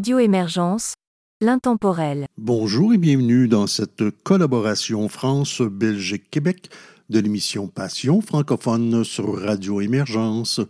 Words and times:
Radio 0.00 0.18
Émergence, 0.18 0.94
l'intemporel. 1.42 2.24
Bonjour 2.38 2.94
et 2.94 2.96
bienvenue 2.96 3.48
dans 3.48 3.66
cette 3.66 4.02
collaboration 4.22 5.10
France-Belgique-Québec 5.10 6.70
de 7.10 7.20
l'émission 7.20 7.68
Passion 7.68 8.22
francophone 8.22 9.04
sur 9.04 9.38
Radio 9.38 9.82
Émergence. 9.82 10.62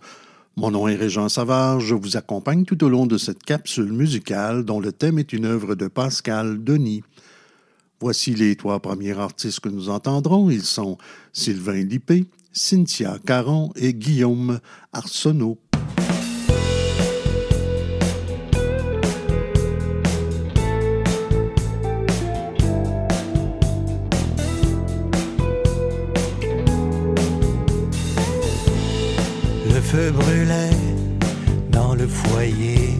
Mon 0.56 0.72
nom 0.72 0.88
est 0.88 0.96
Régent 0.96 1.28
Savard, 1.28 1.78
je 1.78 1.94
vous 1.94 2.16
accompagne 2.16 2.64
tout 2.64 2.82
au 2.82 2.88
long 2.88 3.06
de 3.06 3.18
cette 3.18 3.44
capsule 3.44 3.92
musicale 3.92 4.64
dont 4.64 4.80
le 4.80 4.90
thème 4.90 5.20
est 5.20 5.32
une 5.32 5.44
œuvre 5.44 5.76
de 5.76 5.86
Pascal 5.86 6.64
Denis. 6.64 7.04
Voici 8.00 8.34
les 8.34 8.56
trois 8.56 8.80
premiers 8.80 9.16
artistes 9.16 9.60
que 9.60 9.68
nous 9.68 9.90
entendrons. 9.90 10.50
Ils 10.50 10.64
sont 10.64 10.98
Sylvain 11.32 11.84
Lippé, 11.84 12.24
Cynthia 12.50 13.16
Caron 13.24 13.70
et 13.76 13.94
Guillaume 13.94 14.58
Arsenault. 14.92 15.56
Feu 29.90 30.12
brûlait 30.12 30.78
dans 31.70 31.94
le 31.96 32.06
foyer 32.06 32.96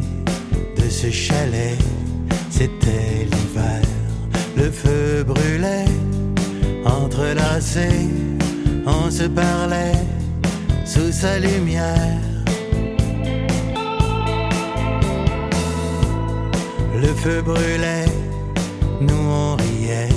de 0.76 0.88
ce 0.90 1.08
chalet. 1.08 1.78
C'était 2.50 3.28
l'hiver. 3.30 3.82
Le 4.56 4.68
feu 4.72 5.22
brûlait, 5.22 5.90
entrelacé, 6.84 7.90
on 8.86 9.08
se 9.08 9.24
parlait 9.24 10.02
sous 10.84 11.12
sa 11.12 11.38
lumière. 11.38 12.24
Le 17.04 17.10
feu 17.22 17.40
brûlait, 17.42 18.10
nous 19.00 19.26
on 19.44 19.56
riait, 19.56 20.16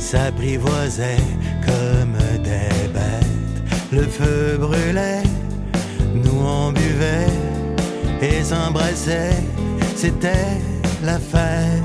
s'apprivoisait 0.00 1.24
comme 1.68 2.18
des 2.42 2.88
bêtes. 2.94 3.62
Le 3.92 4.02
feu 4.02 4.58
brûlait 4.58 5.23
nous 6.14 6.40
on 6.46 6.72
buvait 6.72 7.26
et 8.22 8.42
s'embrassait, 8.42 9.36
c'était 9.96 10.60
la 11.02 11.18
fête. 11.18 11.82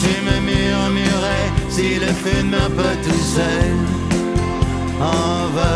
Tu 0.00 0.12
me 0.26 0.36
murmurais 0.48 1.48
si 1.68 1.94
le 1.94 2.12
feu 2.22 2.42
ne 2.42 2.50
meurt 2.50 2.74
pas 2.74 2.96
tout 3.02 3.24
seul, 3.36 3.72
on 5.00 5.48
va 5.56 5.74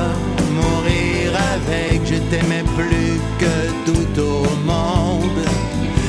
mourir 0.52 1.32
avec, 1.54 2.00
je 2.04 2.16
t'aimais 2.30 2.64
plus 2.76 3.20
que 3.38 3.56
tout 3.86 4.20
au 4.20 4.42
monde. 4.66 5.44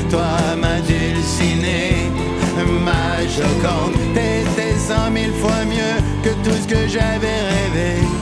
Toi, 0.09 0.55
ma 0.59 0.81
dulcinée, 0.81 2.09
ma 2.83 3.21
joconde, 3.27 3.95
t'étais 4.13 4.77
cent 4.77 5.09
mille 5.11 5.33
fois 5.33 5.63
mieux 5.65 5.97
que 6.23 6.29
tout 6.43 6.55
ce 6.61 6.67
que 6.67 6.87
j'avais 6.87 7.39
rêvé. 7.53 8.20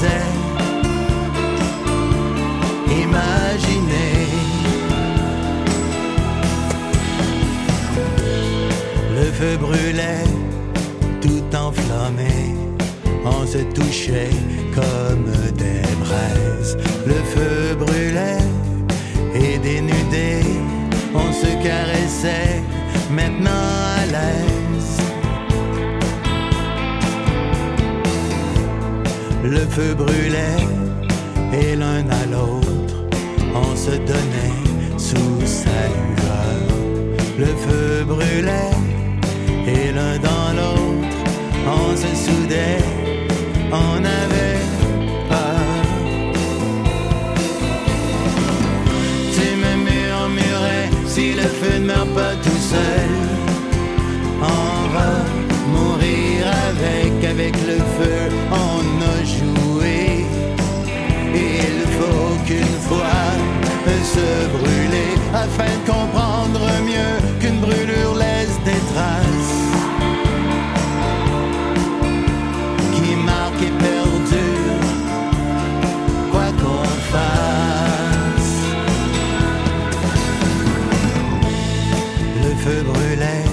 N'osais 0.00 0.32
imaginer. 3.02 4.26
Le 9.14 9.24
feu 9.32 9.56
brûlait, 9.56 10.24
tout 11.20 11.56
enflammé, 11.56 12.54
on 13.24 13.46
se 13.46 13.58
touchait 13.74 14.30
comme 14.74 15.30
des 15.56 15.82
braises. 16.04 16.76
Le 17.06 17.14
feu 17.14 17.74
brûlait 17.78 18.44
et 19.34 19.58
dénudé, 19.58 20.42
on 21.14 21.32
se 21.32 21.50
caressait, 21.62 22.62
maintenant 23.10 23.50
à 23.50 24.06
l'aise. 24.06 24.59
Le 29.42 29.60
feu 29.74 29.94
brûlait 29.94 30.66
et 31.52 31.76
l'un 31.76 32.04
à 32.08 32.26
l'autre 32.30 32.94
on 33.54 33.76
se 33.76 33.90
donnait 33.90 34.98
sous 34.98 35.46
sa 35.46 35.80
lueur. 35.94 36.60
Le 37.38 37.46
feu 37.46 38.04
brûlait 38.06 38.76
et 39.66 39.92
l'un 39.92 40.18
dans 40.18 40.52
l'autre 40.58 41.16
on 41.66 41.96
se 41.96 42.10
soudait, 42.24 42.84
on 43.70 43.98
avait 44.04 44.60
peur. 45.28 45.84
Tu 49.34 49.46
me 49.62 49.72
murmurais 49.88 50.88
si 51.06 51.32
le 51.34 51.42
feu 51.42 51.78
ne 51.78 51.86
meurt 51.86 52.08
pas 52.14 52.34
tout 52.42 52.62
seul, 52.74 53.10
on 54.42 54.88
va 54.94 55.12
mourir 55.74 56.46
avec, 56.68 57.24
avec 57.24 57.54
le 57.66 57.76
feu, 57.96 58.20
qu'une 62.50 62.80
fois 62.88 63.30
se 64.02 64.48
brûler 64.56 65.12
afin 65.32 65.70
de 65.78 65.84
comprendre 65.92 66.60
mieux 66.90 67.14
qu'une 67.38 67.60
brûlure 67.60 68.14
laisse 68.16 68.56
des 68.64 68.82
traces 68.92 69.56
qui 72.94 73.14
marquent 73.30 73.66
et 73.68 73.74
perdurent, 73.86 74.90
quoi 76.32 76.48
qu'on 76.60 76.84
fasse. 77.14 78.56
Le 82.44 82.52
feu 82.64 82.82
brûlait 82.92 83.48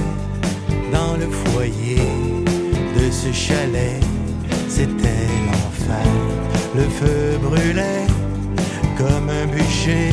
dans 0.91 1.13
le 1.21 1.27
foyer 1.43 2.01
de 2.97 3.11
ce 3.11 3.31
chalet, 3.31 4.01
c'était 4.67 5.29
l'enfer. 5.45 6.07
Le 6.75 6.83
feu 6.99 7.37
brûlait 7.43 8.16
comme 8.97 9.29
un 9.29 9.45
bûcher, 9.45 10.11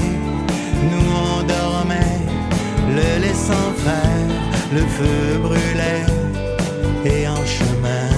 nous 0.90 1.08
on 1.26 1.42
dormait, 1.42 2.20
le 2.88 3.22
laissant 3.22 3.70
faire. 3.84 4.28
Le 4.72 4.80
feu 4.80 5.38
brûlait 5.40 6.06
et 7.04 7.28
en 7.28 7.44
chemin, 7.46 8.08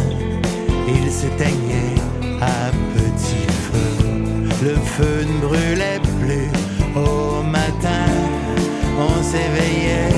il 0.88 1.10
s'éteignait 1.10 2.00
à 2.40 2.70
petit 2.94 3.46
feu. 3.66 4.06
Le 4.62 4.74
feu 4.94 5.26
ne 5.30 5.46
brûlait 5.46 6.00
plus 6.20 6.50
au 6.94 7.42
matin, 7.42 8.06
on 8.98 9.22
s'éveillait 9.22 10.16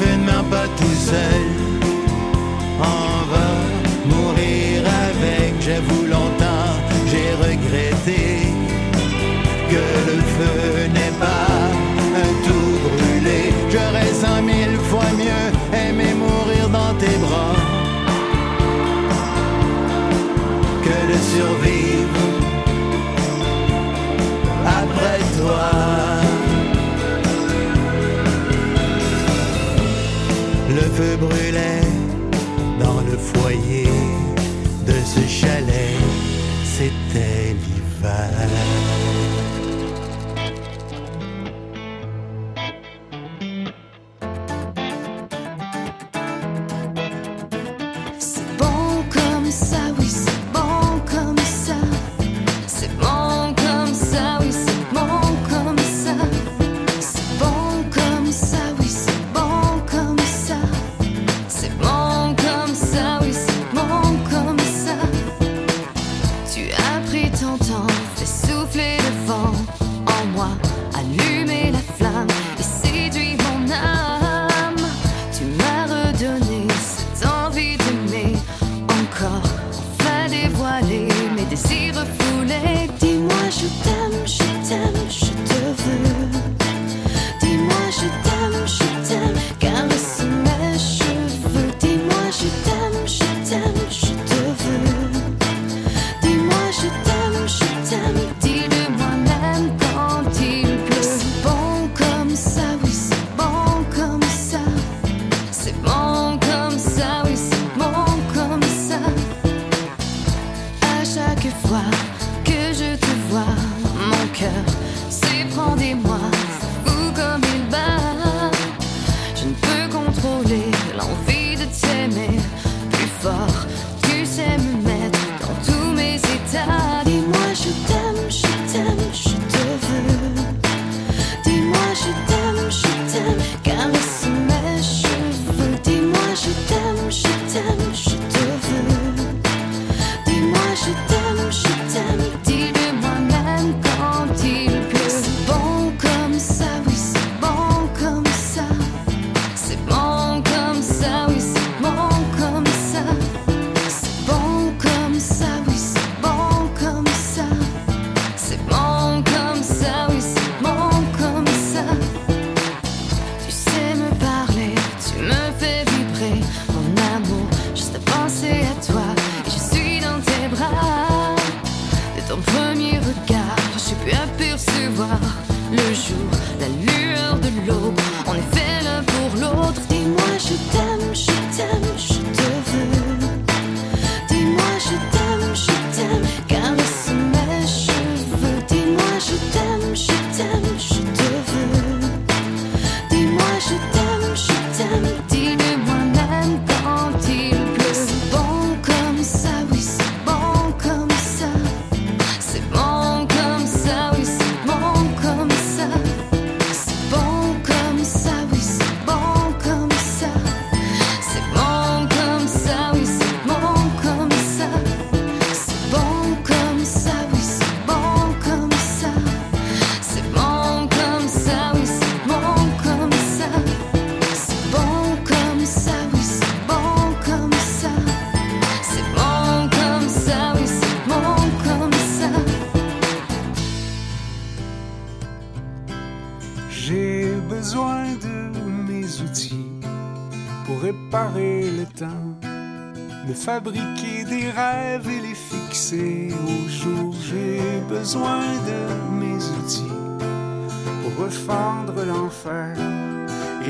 feu 0.00 0.16
ne 0.16 0.24
meurt 0.24 0.48
pas 0.48 0.68
tout 0.80 0.98
seul, 1.10 1.42
on 2.78 3.12
va 3.32 3.48
mourir 4.12 4.82
avec. 5.08 5.50
J'avoue 5.60 6.04
longtemps, 6.16 6.72
j'ai 7.10 7.30
regretté 7.46 8.22
que 9.70 9.84
le 10.08 10.18
feu 10.36 10.88
n'est 10.96 11.16
pas 11.26 11.52
tout 12.46 12.72
brûlé. 12.96 13.40
J'aurais 13.72 14.12
cent 14.22 14.42
mille 14.42 14.78
fois 14.90 15.10
mieux 15.22 15.46
aimé 15.84 16.08
mourir 16.24 16.68
dans 16.78 16.94
tes 17.02 17.16
bras 17.24 17.56
que 20.84 20.96
de 21.12 21.18
survivre 21.34 21.79
feu 31.00 31.16
brûlait 31.16 31.80
dans 32.78 33.00
le 33.00 33.16
foyer 33.16 33.79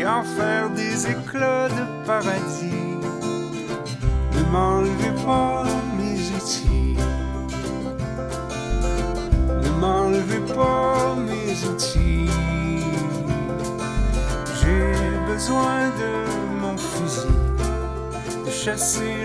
et 0.01 0.07
en 0.07 0.23
faire 0.23 0.71
des 0.71 1.07
éclats 1.09 1.69
de 1.69 1.85
paradis. 2.07 2.97
Ne 4.35 4.43
m'enlevez 4.51 5.15
pas 5.27 5.65
mes 5.99 6.19
outils. 6.37 6.97
Ne 9.63 9.71
m'enlevez 9.81 10.45
pas 10.55 11.17
mes 11.29 11.53
outils. 11.69 12.31
J'ai 14.59 15.33
besoin 15.33 15.89
de 16.03 16.13
mon 16.63 16.77
fusil, 16.79 17.37
de 18.47 18.51
chasser 18.51 19.20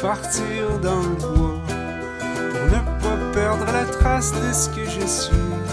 partir 0.00 0.78
dans 0.82 1.00
le 1.00 1.14
bois 1.16 1.60
pour 1.66 2.64
ne 2.66 3.00
pas 3.00 3.32
perdre 3.32 3.66
la 3.72 3.84
trace 3.84 4.32
de 4.32 4.52
ce 4.52 4.68
que 4.70 4.84
je 4.84 5.06
suis. 5.06 5.65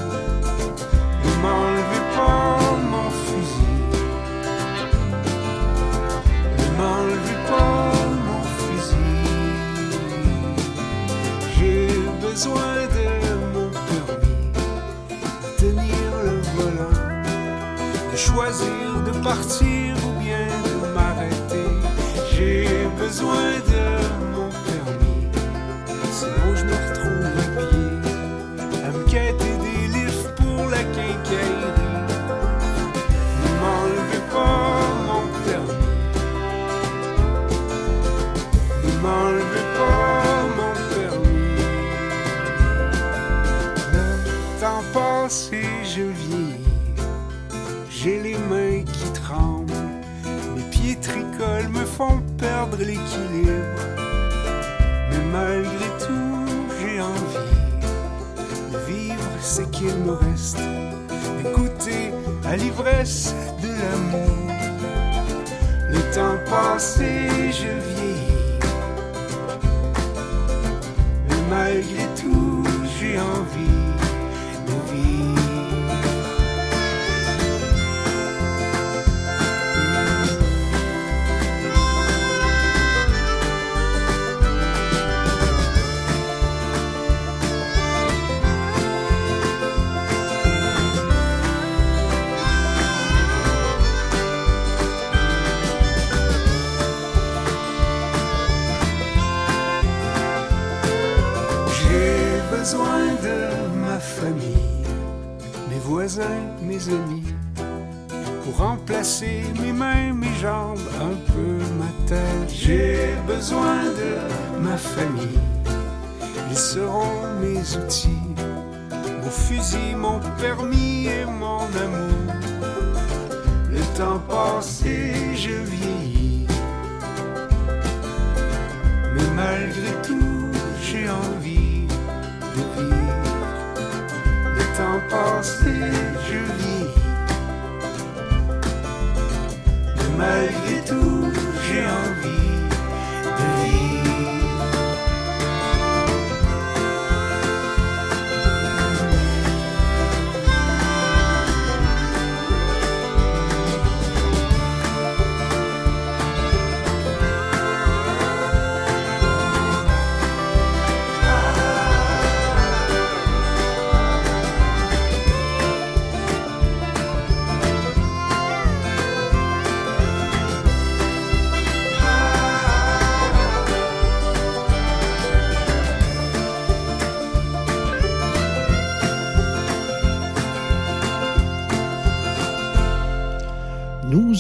não 124.04 124.20
posso 124.20 124.83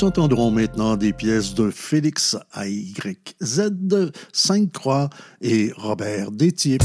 Nous 0.03 0.09
entendrons 0.09 0.51
maintenant 0.51 0.97
des 0.97 1.13
pièces 1.13 1.53
de 1.53 1.71
Félix 1.71 2.35
AYZ, 2.57 3.71
Sainte-Croix 4.33 5.09
et 5.39 5.71
Robert 5.77 6.29
Détier. 6.31 6.77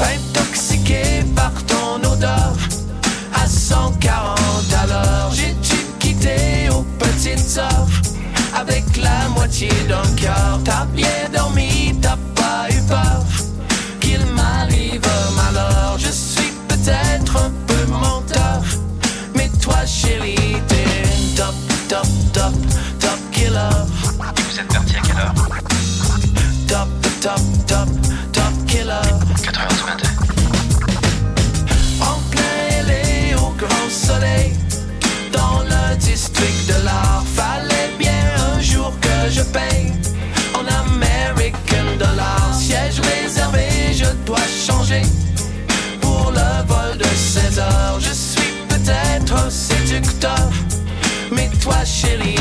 Intoxiqué 0.00 1.22
par 1.36 1.52
ton 1.66 2.10
odeur 2.12 2.56
à 3.34 3.46
140 3.46 4.36
à 4.72 4.86
l'heure, 4.88 5.30
j'ai 5.32 5.54
dû 5.62 5.76
quitter 6.00 6.70
aux 6.76 6.82
petites 6.98 7.56
heures 7.58 7.86
avec 8.52 8.96
la 8.96 9.28
moitié 9.28 9.68
d'un 9.88 10.02
cœur. 10.16 10.56
Bien 10.92 11.15
Vous 24.56 24.62
êtes 24.62 24.72
parti 24.72 24.96
à 24.96 25.00
quelle 25.00 25.18
heure 25.18 25.34
Top, 26.66 26.88
top, 27.20 27.40
top, 27.66 27.88
top 28.32 28.66
killer. 28.66 28.88
4h 29.42 29.76
du 29.76 29.84
matin. 29.84 30.08
En 32.00 32.18
plein 32.30 32.78
ailé 32.78 33.34
au 33.34 33.50
grand 33.50 33.90
soleil 33.90 34.54
Dans 35.30 35.60
le 35.60 35.96
district 35.96 36.68
de 36.68 36.84
l'art 36.86 37.22
Fallait 37.34 37.90
bien 37.98 38.14
un 38.56 38.60
jour 38.62 38.94
que 39.02 39.30
je 39.30 39.42
paye 39.42 39.92
En 40.54 40.64
American 40.86 41.98
Dollar 41.98 42.54
Siège 42.54 43.00
réservé, 43.00 43.92
je 43.92 44.06
dois 44.24 44.38
changer 44.66 45.02
Pour 46.00 46.30
le 46.30 46.66
vol 46.66 46.96
de 46.96 47.04
16 47.04 47.58
heures 47.58 48.00
Je 48.00 48.12
suis 48.14 48.54
peut-être 48.70 49.52
séducteur 49.52 50.48
Mais 51.30 51.50
toi 51.60 51.84
chérie, 51.84 52.35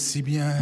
si 0.00 0.22
bien. 0.22 0.56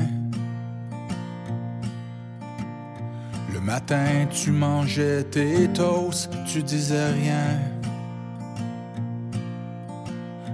Le 3.52 3.60
matin, 3.60 4.26
tu 4.30 4.50
mangeais 4.50 5.22
tes 5.22 5.68
toasts, 5.68 6.30
tu 6.44 6.62
disais 6.62 7.12
rien. 7.12 7.48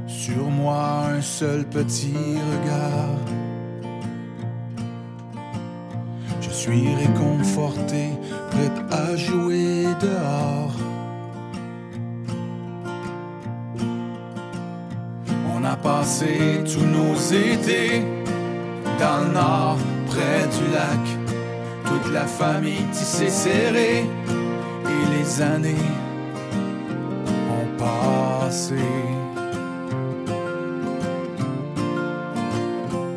Sur 0.07 0.51
moi, 0.51 1.07
un 1.17 1.23
seul 1.23 1.65
petit 1.65 2.37
regard. 2.53 3.21
Je 6.43 6.51
suis 6.51 6.95
réconforté, 6.95 8.11
prêt 8.51 8.73
à 8.91 9.17
jouer 9.17 9.87
dehors. 10.01 10.77
On 15.55 15.65
a 15.65 15.77
passé 15.77 16.63
tous 16.67 16.85
nos 16.85 17.15
étés 17.33 18.24
dans 18.99 19.25
le 19.25 19.33
nord, 19.33 19.79
près 20.07 20.47
du 20.57 20.73
lac. 20.73 21.05
Toute 21.87 22.13
la 22.13 22.27
famille 22.27 22.85
tissée 22.93 23.31
serrée 23.31 24.05
et 24.95 25.19
les 25.19 25.43
années 25.43 25.91
ont 27.57 27.69
passé. 27.79 28.85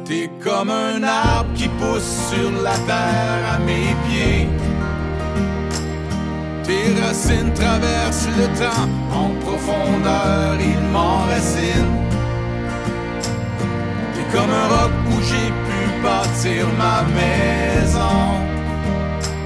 T'es 0.05 0.29
comme 0.43 0.69
un 0.69 1.03
arbre 1.03 1.53
qui 1.55 1.67
pousse 1.67 2.29
sur 2.29 2.51
la 2.63 2.77
terre 2.91 3.41
à 3.55 3.59
mes 3.59 3.95
pieds. 4.07 4.47
Tes 6.63 7.01
racines 7.01 7.53
traversent 7.53 8.29
le 8.37 8.47
temps 8.59 8.89
en 9.13 9.29
profondeur, 9.45 10.55
ils 10.59 10.91
m'enracinent. 10.91 11.97
T'es 14.13 14.37
comme 14.37 14.51
un 14.51 14.67
roc 14.67 14.91
où 15.11 15.21
j'ai 15.21 15.49
pu 16.37 16.49
bâtir 16.49 16.67
ma 16.77 17.03
maison. 17.03 18.41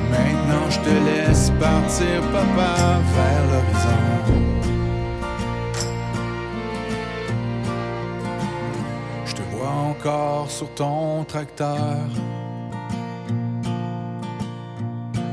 Maintenant 0.10 0.69
je 0.69 0.80
te 0.80 0.89
laisse 0.89 1.51
partir, 1.60 2.21
papa, 2.32 2.99
vers 3.15 3.43
l'horizon. 3.51 4.01
Je 9.25 9.34
te 9.34 9.41
vois 9.51 9.69
encore 9.69 10.49
sur 10.49 10.69
ton 10.75 11.23
tracteur. 11.23 11.97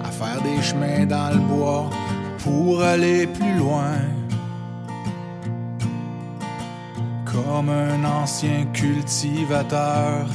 À 0.05 0.11
faire 0.11 0.41
des 0.43 0.63
chemins 0.63 1.07
dans 1.07 1.31
le 1.33 1.41
bois 1.41 1.91
pour 2.45 2.83
aller 2.83 3.27
plus 3.27 3.55
loin. 3.55 3.99
Comme 7.25 7.71
un 7.71 8.05
ancien 8.05 8.67
cultivateur. 8.73 10.27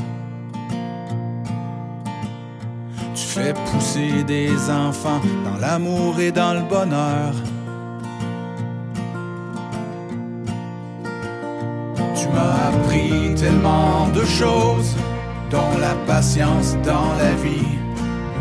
Fais 3.33 3.55
pousser 3.65 4.23
des 4.23 4.51
enfants 4.69 5.19
dans 5.43 5.57
l'amour 5.59 6.19
et 6.19 6.31
dans 6.31 6.53
le 6.53 6.61
bonheur. 6.61 7.33
Tu 12.15 12.27
m'as 12.27 12.67
appris 12.67 13.33
tellement 13.33 14.07
de 14.09 14.23
choses, 14.23 14.95
dont 15.49 15.75
la 15.81 15.95
patience 16.05 16.77
dans 16.85 17.11
la 17.17 17.33
vie. 17.41 17.73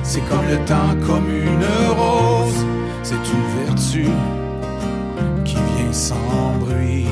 C'est 0.03 0.21
comme 0.29 0.47
le 0.47 0.63
temps, 0.67 0.95
comme 1.07 1.27
une 1.31 1.65
rose, 1.97 2.67
c'est 3.03 3.15
une 3.15 3.65
vertu 3.65 4.05
qui 5.47 5.55
vient 5.55 5.93
sans 5.93 6.53
bruit. 6.61 7.07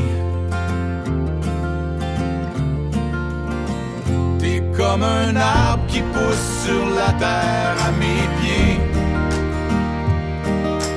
Comme 4.90 5.02
un 5.04 5.36
arbre 5.36 5.86
qui 5.86 6.00
pousse 6.00 6.64
sur 6.64 6.84
la 6.98 7.12
terre 7.12 7.76
à 7.86 7.90
mes 8.02 8.24
pieds. 8.38 8.80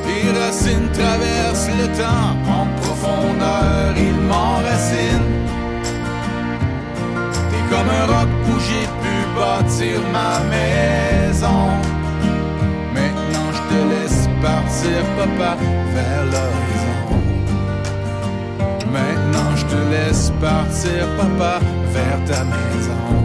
Tes 0.06 0.26
racines 0.40 0.90
traversent 0.92 1.70
le 1.82 1.88
temps 2.02 2.32
en 2.60 2.66
profondeur, 2.82 3.94
ils 3.96 4.22
m'enracinent. 4.30 5.32
T'es 7.50 7.64
comme 7.72 7.90
un 8.02 8.06
roc 8.14 8.30
où 8.50 8.56
j'ai 8.68 8.88
pu 9.02 9.16
bâtir 9.38 10.00
ma 10.18 10.34
maison. 10.56 11.64
Maintenant 12.96 13.50
je 13.58 13.62
te 13.70 13.80
laisse 13.92 14.28
partir, 14.42 15.00
papa, 15.18 15.56
vers 15.96 16.24
l'horizon. 16.32 17.06
Maintenant 18.92 19.52
je 19.56 19.66
te 19.66 19.80
laisse 19.92 20.32
partir, 20.42 21.08
papa, 21.18 21.60
vers 21.94 22.20
ta 22.26 22.44
maison. 22.44 23.23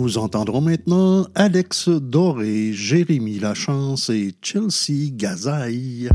Nous 0.00 0.16
entendrons 0.16 0.60
maintenant 0.60 1.26
Alex 1.34 1.88
Doré, 1.88 2.72
Jérémy 2.72 3.40
Lachance 3.40 4.10
et 4.10 4.32
Chelsea 4.40 5.10
Gazaille. 5.10 6.08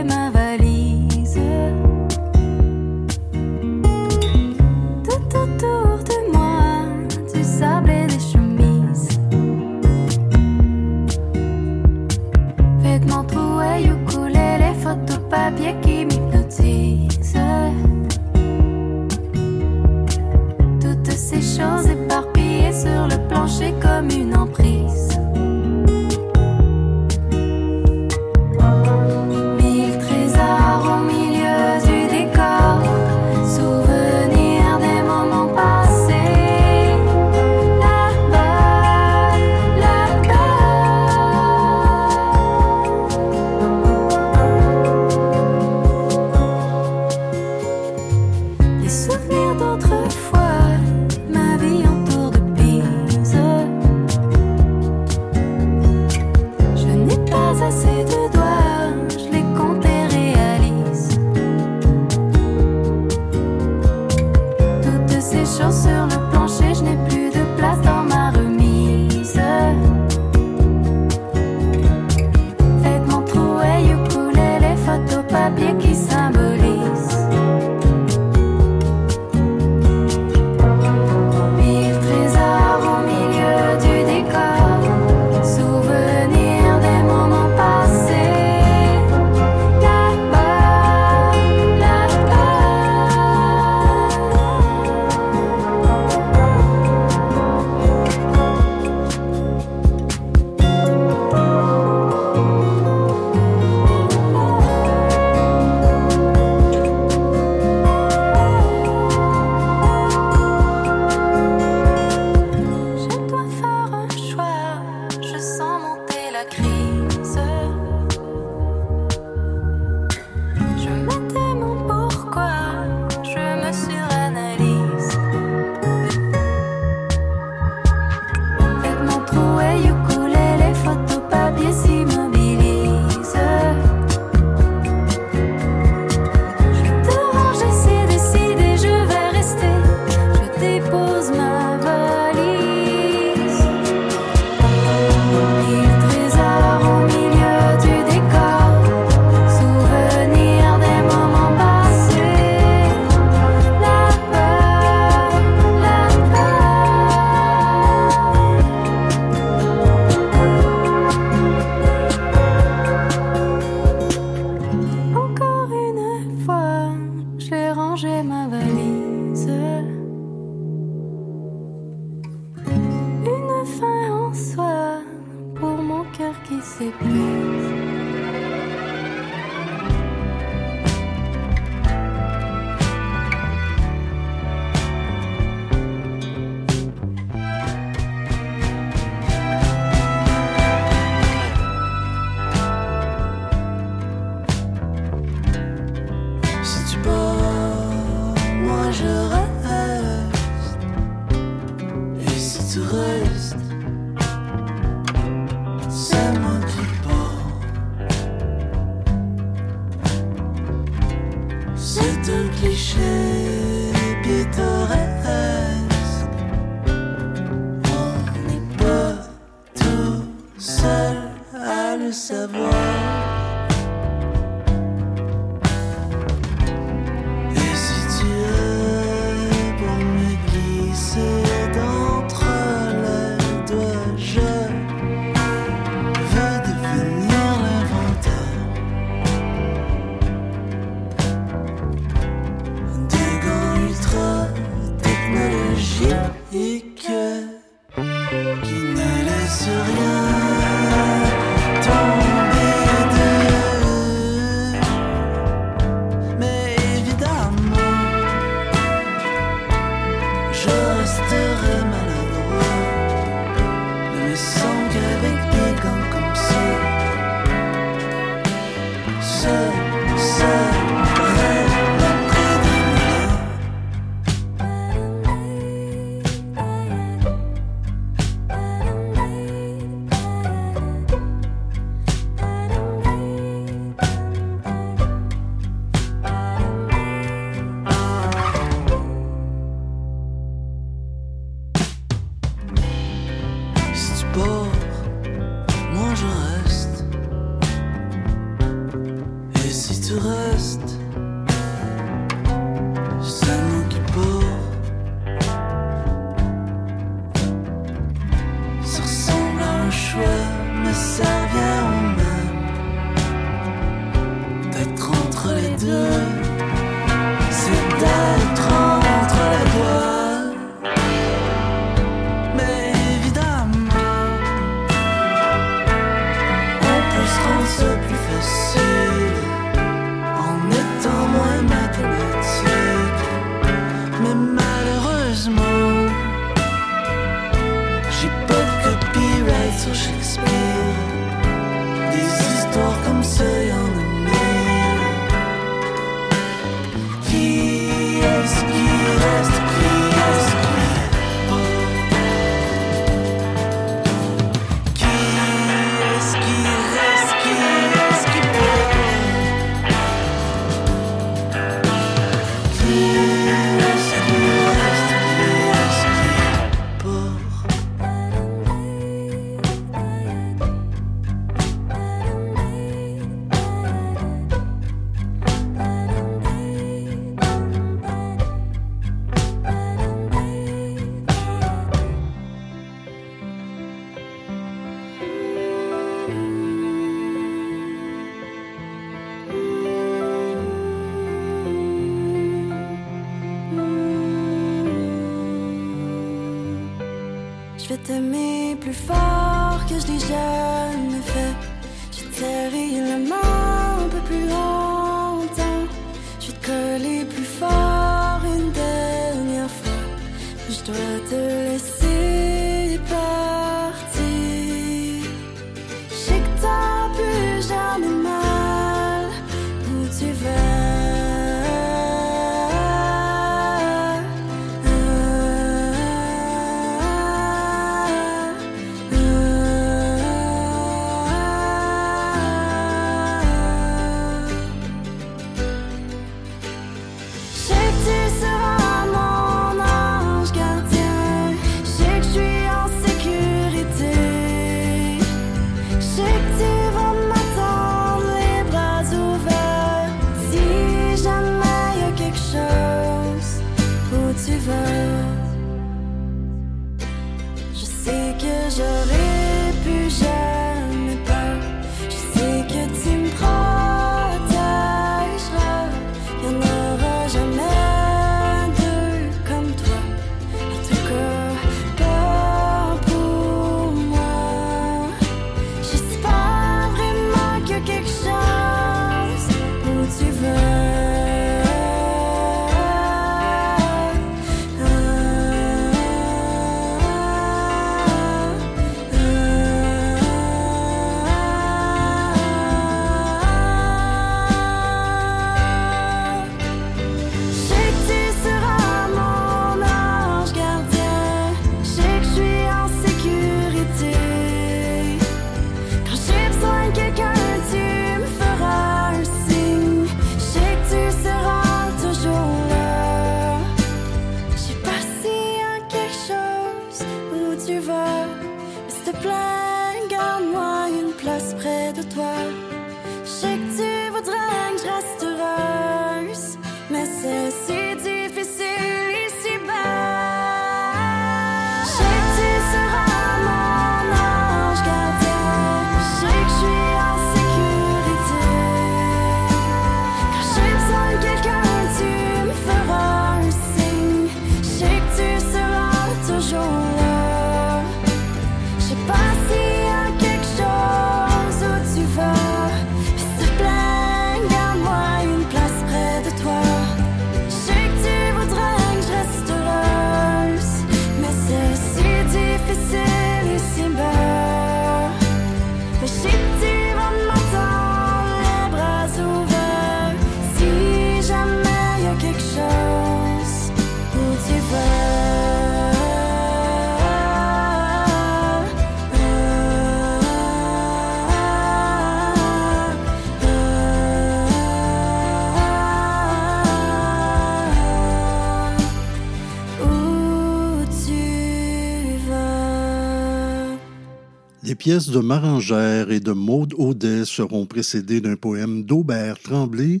Pièces 594.82 595.10
de 595.10 595.20
Marangère 595.20 596.10
et 596.10 596.18
de 596.18 596.32
Maude 596.32 596.74
Audet 596.76 597.24
seront 597.24 597.66
précédées 597.66 598.20
d'un 598.20 598.34
poème 598.34 598.82
d'Aubert 598.82 599.38
Tremblay 599.38 600.00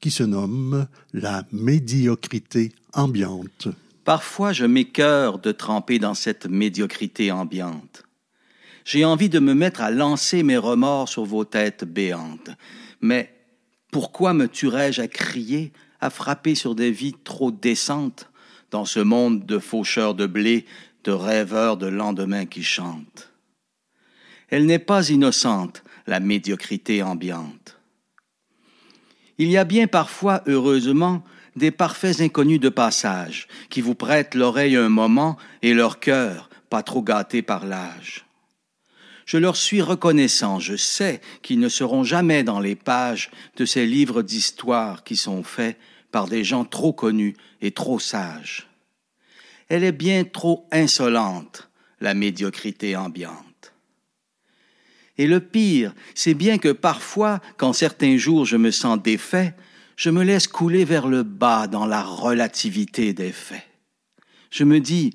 qui 0.00 0.10
se 0.10 0.22
nomme 0.22 0.86
La 1.14 1.44
médiocrité 1.50 2.72
ambiante. 2.92 3.68
Parfois, 4.04 4.52
je 4.52 4.66
m'écœure 4.66 5.38
de 5.38 5.50
tremper 5.50 5.98
dans 5.98 6.12
cette 6.12 6.44
médiocrité 6.44 7.32
ambiante. 7.32 8.04
J'ai 8.84 9.02
envie 9.06 9.30
de 9.30 9.38
me 9.38 9.54
mettre 9.54 9.80
à 9.80 9.90
lancer 9.90 10.42
mes 10.42 10.58
remords 10.58 11.08
sur 11.08 11.24
vos 11.24 11.46
têtes 11.46 11.84
béantes. 11.84 12.50
Mais 13.00 13.32
pourquoi 13.90 14.34
me 14.34 14.46
tuerais-je 14.46 15.00
à 15.00 15.08
crier, 15.08 15.72
à 16.02 16.10
frapper 16.10 16.54
sur 16.54 16.74
des 16.74 16.90
vies 16.90 17.16
trop 17.24 17.50
décentes, 17.50 18.28
dans 18.72 18.84
ce 18.84 19.00
monde 19.00 19.46
de 19.46 19.58
faucheurs 19.58 20.14
de 20.14 20.26
blé, 20.26 20.66
de 21.04 21.12
rêveurs 21.12 21.78
de 21.78 21.86
lendemain 21.86 22.44
qui 22.44 22.62
chantent? 22.62 23.27
Elle 24.48 24.66
n'est 24.66 24.78
pas 24.78 25.08
innocente, 25.08 25.82
la 26.06 26.20
médiocrité 26.20 27.02
ambiante. 27.02 27.78
Il 29.38 29.50
y 29.50 29.56
a 29.56 29.64
bien 29.64 29.86
parfois, 29.86 30.42
heureusement, 30.46 31.22
des 31.54 31.70
parfaits 31.70 32.20
inconnus 32.20 32.60
de 32.60 32.68
passage, 32.68 33.46
qui 33.68 33.80
vous 33.80 33.94
prêtent 33.94 34.34
l'oreille 34.34 34.76
un 34.76 34.88
moment 34.88 35.36
et 35.62 35.74
leur 35.74 36.00
cœur, 36.00 36.48
pas 36.70 36.82
trop 36.82 37.02
gâté 37.02 37.42
par 37.42 37.66
l'âge. 37.66 38.24
Je 39.26 39.36
leur 39.36 39.56
suis 39.56 39.82
reconnaissant, 39.82 40.58
je 40.58 40.76
sais 40.76 41.20
qu'ils 41.42 41.60
ne 41.60 41.68
seront 41.68 42.02
jamais 42.02 42.44
dans 42.44 42.60
les 42.60 42.74
pages 42.74 43.30
de 43.56 43.66
ces 43.66 43.84
livres 43.84 44.22
d'histoire 44.22 45.04
qui 45.04 45.16
sont 45.16 45.42
faits 45.42 45.78
par 46.10 46.28
des 46.28 46.44
gens 46.44 46.64
trop 46.64 46.94
connus 46.94 47.36
et 47.60 47.72
trop 47.72 47.98
sages. 47.98 48.68
Elle 49.68 49.84
est 49.84 49.92
bien 49.92 50.24
trop 50.24 50.66
insolente, 50.72 51.68
la 52.00 52.14
médiocrité 52.14 52.96
ambiante. 52.96 53.47
Et 55.18 55.26
le 55.26 55.40
pire, 55.40 55.94
c'est 56.14 56.34
bien 56.34 56.58
que 56.58 56.70
parfois, 56.72 57.40
quand 57.56 57.72
certains 57.72 58.16
jours 58.16 58.44
je 58.44 58.56
me 58.56 58.70
sens 58.70 59.02
défait, 59.02 59.54
je 59.96 60.10
me 60.10 60.22
laisse 60.22 60.46
couler 60.46 60.84
vers 60.84 61.08
le 61.08 61.24
bas 61.24 61.66
dans 61.66 61.86
la 61.86 62.02
relativité 62.02 63.12
des 63.12 63.32
faits. 63.32 63.66
Je 64.50 64.62
me 64.62 64.78
dis, 64.78 65.12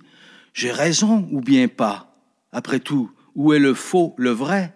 j'ai 0.53 0.71
raison 0.71 1.27
ou 1.31 1.39
bien 1.39 1.69
pas? 1.69 2.15
Après 2.51 2.81
tout, 2.81 3.09
où 3.33 3.53
est 3.53 3.59
le 3.59 3.73
faux, 3.73 4.13
le 4.17 4.31
vrai? 4.31 4.73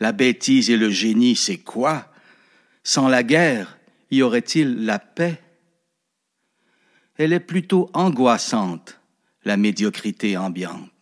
La 0.00 0.12
bêtise 0.12 0.70
et 0.70 0.76
le 0.76 0.90
génie, 0.90 1.36
c'est 1.36 1.58
quoi? 1.58 2.10
Sans 2.82 3.08
la 3.08 3.22
guerre, 3.22 3.78
y 4.10 4.22
aurait-il 4.22 4.86
la 4.86 4.98
paix? 4.98 5.40
Elle 7.16 7.32
est 7.32 7.40
plutôt 7.40 7.90
angoissante, 7.92 9.00
la 9.44 9.56
médiocrité 9.56 10.36
ambiante. 10.36 10.95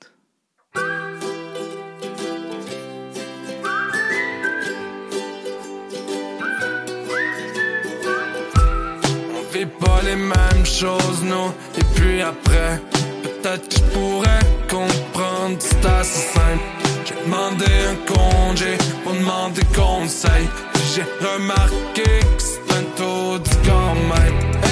Pas 9.81 10.01
les 10.05 10.17
mêmes 10.17 10.65
choses, 10.65 11.23
nous. 11.23 11.53
Et 11.79 11.85
puis 11.95 12.23
après, 12.23 12.81
peut-être 13.23 13.69
que 13.69 13.77
je 13.77 13.83
pourrais 13.93 14.45
comprendre, 14.69 15.57
c'est 15.59 15.87
assez 15.87 16.33
simple. 16.33 16.65
J'ai 17.05 17.15
demandé 17.25 17.65
un 17.65 18.13
congé 18.13 18.79
pour 19.03 19.13
demander 19.13 19.63
conseil. 19.75 20.49
J'ai 20.95 21.07
remarqué 21.27 22.03
que 22.03 22.43
c'est 22.43 22.73
un 22.77 22.83
taux 22.97 23.39
du 23.39 23.51
quand 23.69 23.95
même. 23.95 24.64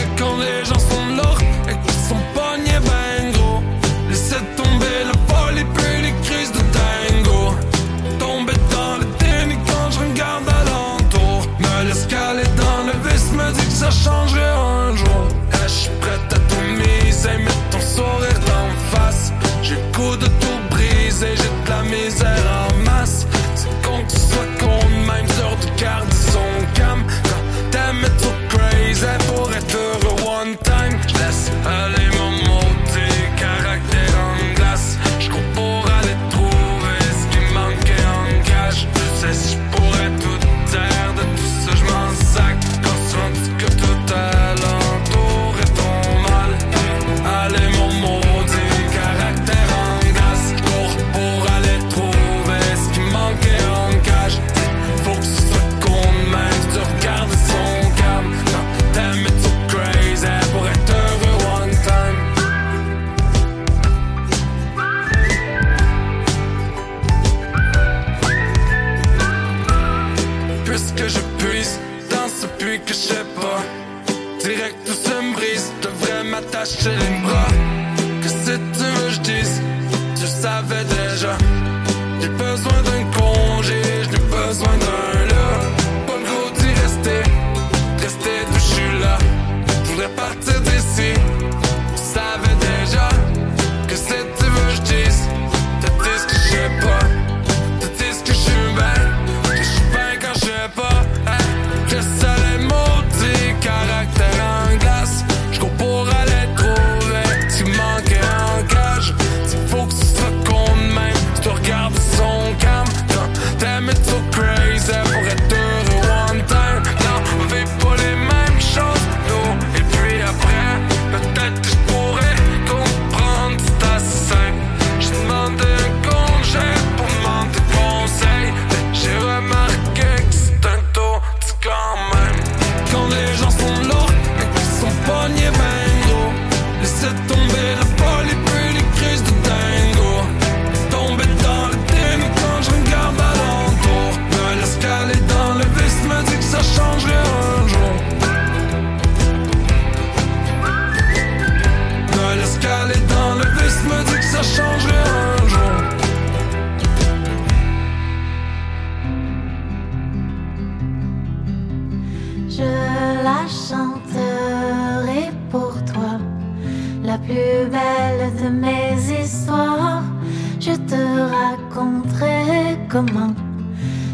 Comment 172.93 173.35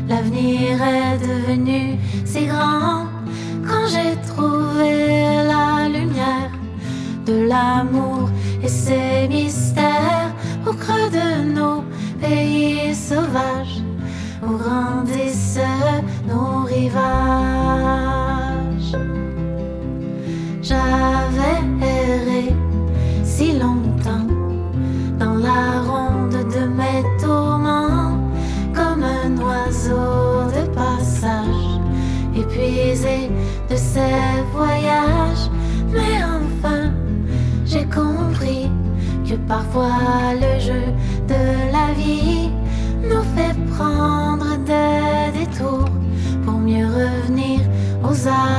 l'avenir 0.08 0.80
est 0.80 1.18
devenu 1.18 1.98
si 2.24 2.46
grand 2.46 3.06
quand 3.66 3.86
j'ai 3.92 4.14
trouvé 4.30 4.92
la 5.52 5.88
lumière 5.88 6.52
de 7.26 7.48
l'amour 7.48 8.30
et 8.62 8.68
ses 8.68 9.26
mystères 9.28 10.32
au 10.64 10.72
creux 10.72 11.10
de 11.10 11.28
nos 11.58 11.82
pays 12.20 12.94
sauvages 12.94 13.82
où 14.46 14.52
grandissent 14.56 15.60
nos 16.28 16.62
rivages. 16.62 17.98
Parfois 39.48 40.34
le 40.34 40.60
jeu 40.60 40.84
de 41.26 41.72
la 41.72 41.92
vie 41.94 42.50
nous 43.02 43.24
fait 43.34 43.56
prendre 43.74 44.56
des 44.58 45.38
détours 45.38 45.88
pour 46.44 46.58
mieux 46.58 46.86
revenir 46.86 47.60
aux 48.04 48.28
alentours. 48.28 48.57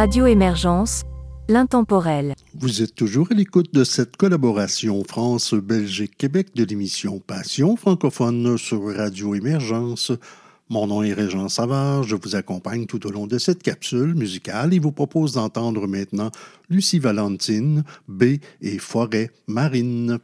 Radio 0.00 0.24
Émergence, 0.24 1.02
l'intemporel. 1.46 2.34
Vous 2.54 2.80
êtes 2.80 2.94
toujours 2.94 3.28
à 3.30 3.34
l'écoute 3.34 3.74
de 3.74 3.84
cette 3.84 4.16
collaboration 4.16 5.04
France-Belgique-Québec 5.04 6.54
de 6.54 6.64
l'émission 6.64 7.18
Passion 7.18 7.76
francophone 7.76 8.56
sur 8.56 8.96
Radio 8.96 9.34
Émergence. 9.34 10.10
Mon 10.70 10.86
nom 10.86 11.02
est 11.02 11.12
Régent 11.12 11.50
Savard, 11.50 12.04
je 12.04 12.16
vous 12.16 12.34
accompagne 12.34 12.86
tout 12.86 13.06
au 13.06 13.10
long 13.10 13.26
de 13.26 13.36
cette 13.36 13.62
capsule 13.62 14.14
musicale 14.14 14.72
et 14.72 14.78
vous 14.78 14.90
propose 14.90 15.34
d'entendre 15.34 15.86
maintenant 15.86 16.30
Lucie 16.70 16.98
Valentine, 16.98 17.84
B 18.08 18.38
et 18.62 18.78
Forêt 18.78 19.30
Marine. 19.48 20.18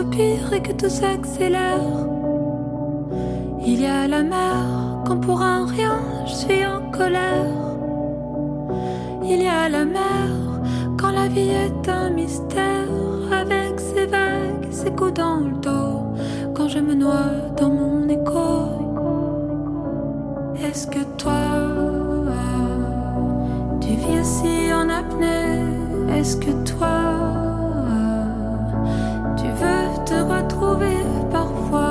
Et 0.00 0.60
que 0.62 0.72
tout 0.72 0.88
s'accélère. 0.88 2.06
Il 3.66 3.80
y 3.80 3.86
a 3.86 4.06
la 4.06 4.22
mer 4.22 5.02
quand 5.04 5.18
pour 5.18 5.42
un 5.42 5.66
rien 5.66 5.98
je 6.24 6.34
suis 6.34 6.64
en 6.64 6.90
colère. 6.90 7.52
Il 9.24 9.42
y 9.42 9.48
a 9.48 9.68
la 9.68 9.84
mer 9.84 10.28
quand 10.96 11.10
la 11.10 11.26
vie 11.26 11.50
est 11.50 11.88
un 11.88 12.10
mystère 12.10 12.88
avec 13.32 13.80
ses 13.80 14.06
vagues, 14.06 14.68
ses 14.70 14.92
coups 14.92 15.14
dans 15.14 15.40
le 15.40 15.50
dos. 15.60 16.14
Quand 16.54 16.68
je 16.68 16.78
me 16.78 16.94
noie 16.94 17.32
dans 17.56 17.70
mon 17.70 18.08
écho. 18.08 18.68
Est-ce 20.64 20.86
que 20.86 21.02
toi, 21.16 21.32
tu 23.80 23.88
vis 23.88 24.20
aussi 24.20 24.72
en 24.72 24.88
apnée? 24.88 26.16
Est-ce 26.16 26.36
que 26.36 26.50
toi, 26.64 27.37
tu 29.48 29.54
veux 29.54 30.04
te 30.04 30.14
retrouver 30.14 30.98
parfois, 31.30 31.87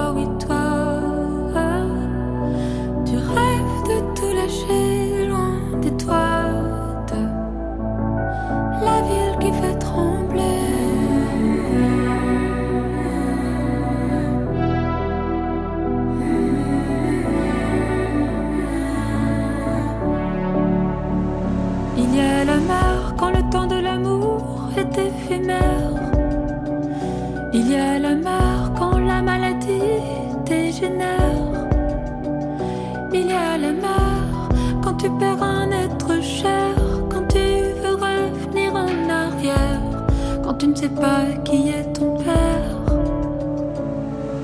sais 40.78 40.89
pas 40.89 41.23
qui 41.43 41.69
est 41.69 41.91
ton 41.93 42.17
père. 42.17 42.78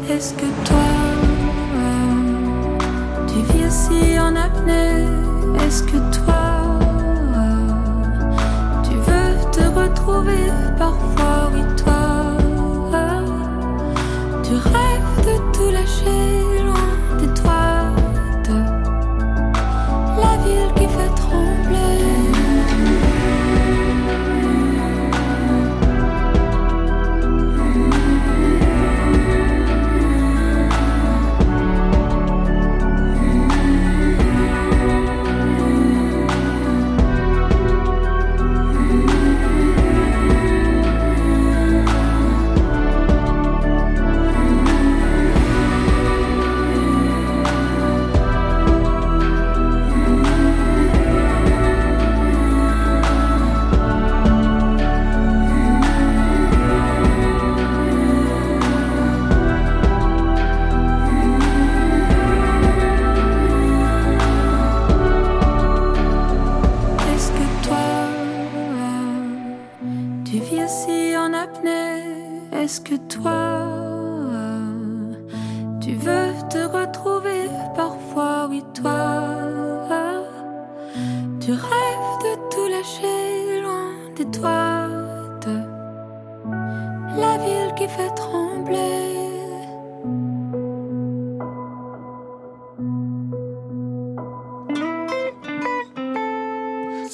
Est-ce 0.10 0.34
que 0.34 0.48
toi, 0.66 0.90
tu 3.28 3.54
vis 3.54 3.68
aussi 3.68 4.20
en 4.20 4.36
apnée? 4.36 4.93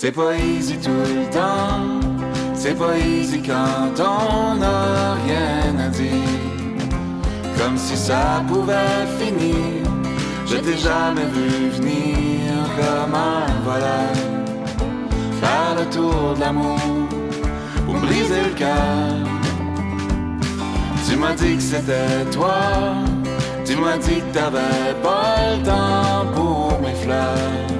C'est 0.09 0.15
pas 0.15 0.35
easy 0.37 0.75
tout 0.79 0.89
le 0.89 1.29
temps, 1.31 1.99
c'est 2.55 2.73
pas 2.73 2.97
easy 2.97 3.43
quand 3.43 3.93
on 3.99 4.55
n'a 4.55 5.13
rien 5.23 5.85
à 5.85 5.87
dire. 5.89 6.81
Comme 7.55 7.77
si 7.77 7.95
ça 7.95 8.43
pouvait 8.47 9.05
finir, 9.19 9.85
je 10.47 10.55
t'ai 10.55 10.77
jamais 10.77 11.27
vu 11.31 11.69
venir 11.69 12.55
comme 12.75 13.13
un 13.13 13.61
voleur. 13.63 14.15
Faire 15.41 15.75
le 15.77 15.85
tour 15.95 16.33
de 16.33 16.39
l'amour 16.39 16.79
pour 17.85 17.93
me 17.93 17.99
briser 18.07 18.41
le 18.49 18.55
cœur. 18.57 19.13
Tu 21.07 21.17
m'as 21.17 21.35
dit 21.35 21.55
que 21.57 21.61
c'était 21.61 22.25
toi, 22.31 22.61
tu 23.63 23.75
m'as 23.75 23.97
dit 23.97 24.21
que 24.21 24.33
t'avais 24.33 24.95
pas 25.03 25.55
le 25.55 25.63
temps 25.63 26.25
pour 26.33 26.79
mes 26.81 26.95
fleurs 26.95 27.78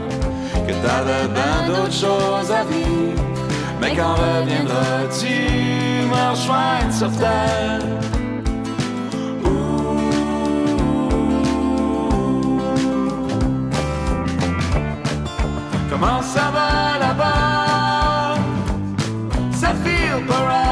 que 0.70 0.76
t'avais 0.86 1.28
bien 1.28 1.68
d'autres 1.68 1.92
choses 1.92 2.52
à 2.52 2.64
vivre. 2.64 3.24
Mais 3.82 3.96
quand 3.96 4.16
reviendras-tu 4.16 5.36
me 6.12 6.32
rejoindre 6.32 6.94
sur 6.94 7.12
terre? 7.18 7.82
Ouh. 9.46 9.50
Comment 15.90 16.22
ça 16.22 16.52
va 16.56 17.00
là-bas? 17.00 18.36
Ça 19.52 19.70
feel 19.84 20.26
pareil. 20.28 20.69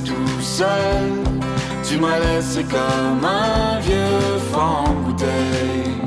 Tout 0.00 0.40
seul. 0.40 1.12
Tu 1.82 1.98
m'as 1.98 2.18
laissé 2.18 2.64
comme 2.64 3.24
un 3.24 3.78
vieux 3.80 4.38
de 4.50 4.94
bouteille 5.04 6.00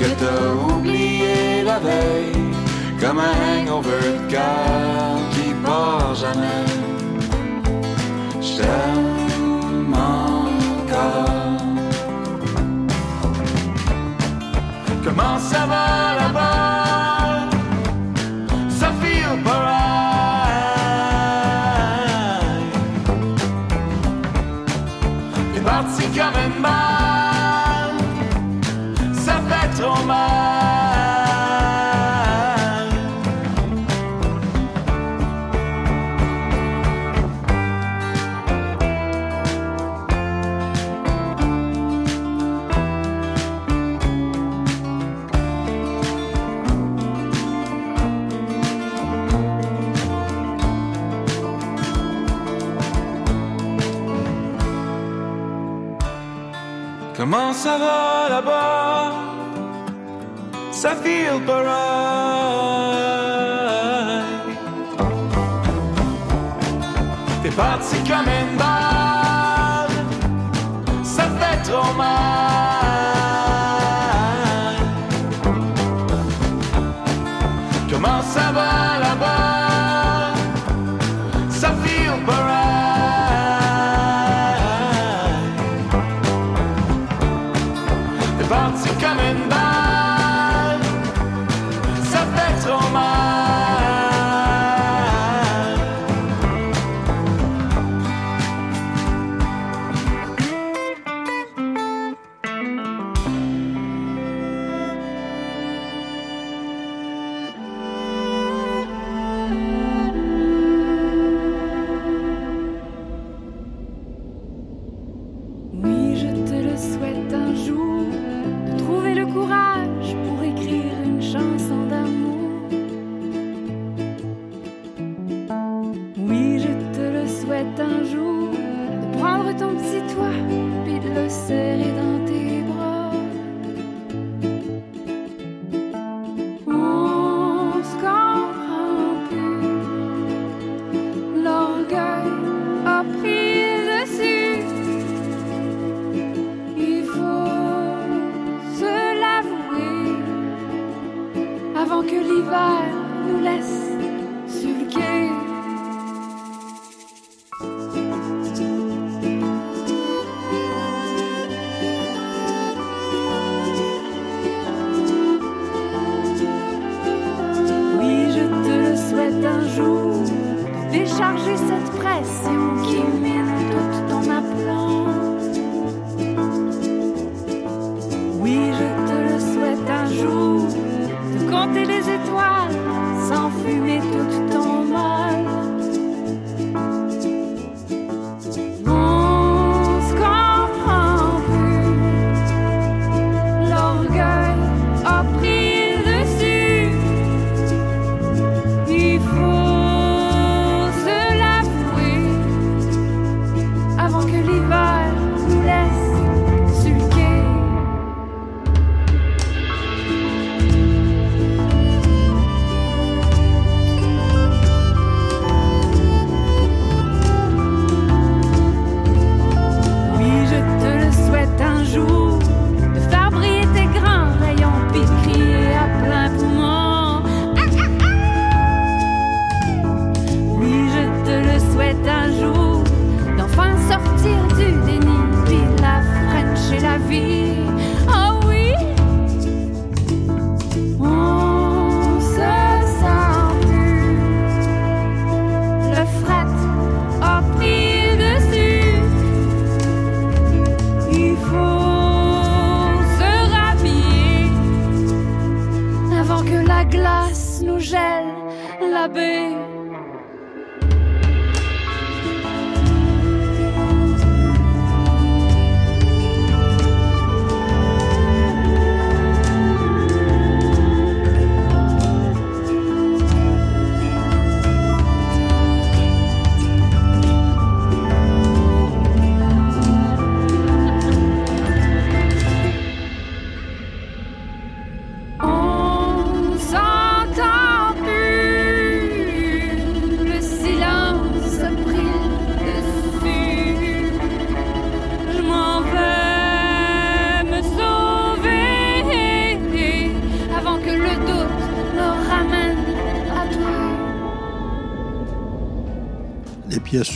que 0.00 0.08
t'as 0.20 0.74
oublié 0.74 1.62
la 1.64 1.78
veille, 1.78 2.54
comme 3.00 3.18
un 3.18 3.62
hangover 3.62 4.18
de 4.28 5.18
qui 5.32 5.52
part 5.64 6.14
jamais. 6.14 6.82
Ça 57.72 57.78
va 57.78 58.28
là-bas? 58.28 59.12
Ça 60.70 60.90
feel 61.02 61.40
pareil. 61.46 61.72
T'es 67.42 67.50
parti 67.50 67.96
comme 68.08 68.28
une 68.40 68.56
balle. 68.62 69.98
Ça 71.02 71.24
fait 71.38 71.58
trop 71.70 71.92
mal. 71.94 72.21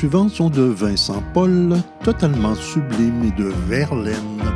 suivants 0.07 0.29
sont 0.29 0.51
de 0.51 0.63
Vincent 0.63 1.21
Paul, 1.35 1.75
totalement 2.05 2.55
sublime, 2.55 3.25
et 3.25 3.43
de 3.43 3.53
Verlaine. 3.69 4.56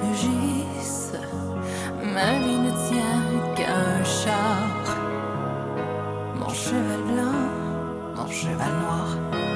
Rugissent. 0.00 1.20
Ma 2.14 2.32
vie 2.38 2.58
ne 2.66 2.70
tient 2.88 3.54
qu'à 3.56 3.74
un 3.74 4.04
char. 4.04 4.96
Mon 6.38 6.48
cheval 6.48 7.02
blanc, 7.10 7.42
mon 8.16 8.28
cheval 8.28 8.72
noir. 8.82 9.51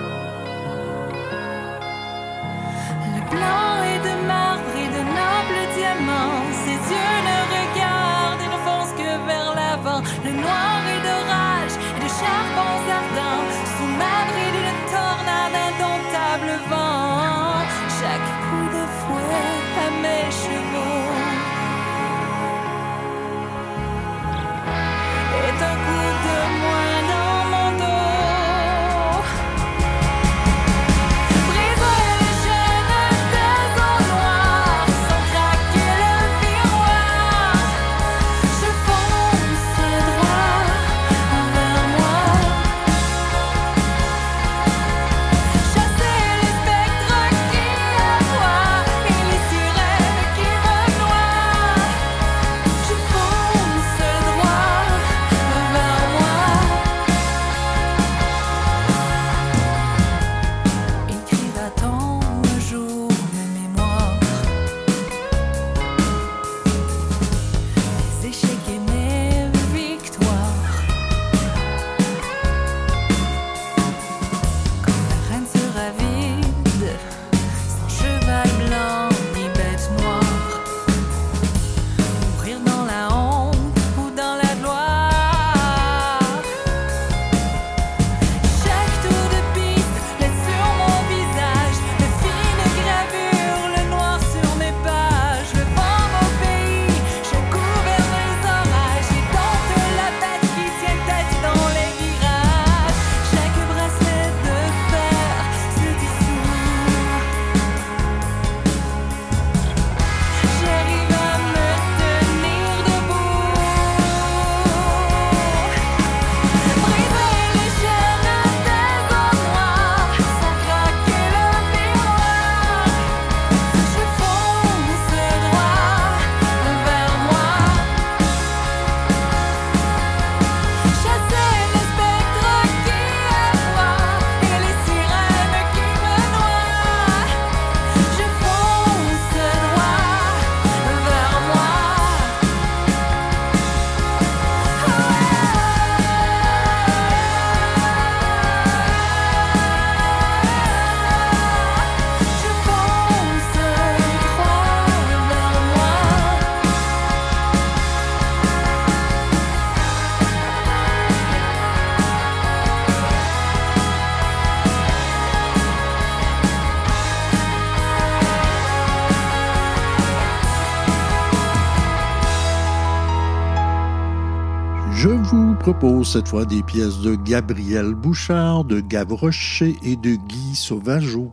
Propose 175.79 176.13
cette 176.13 176.29
fois 176.29 176.45
des 176.45 176.63
pièces 176.63 177.01
de 177.01 177.17
Gabriel 177.17 177.95
Bouchard, 177.95 178.65
de 178.65 178.81
Gavrocher 178.81 179.77
et 179.83 179.97
de 179.97 180.11
Guy 180.11 180.55
Sauvageau. 180.55 181.31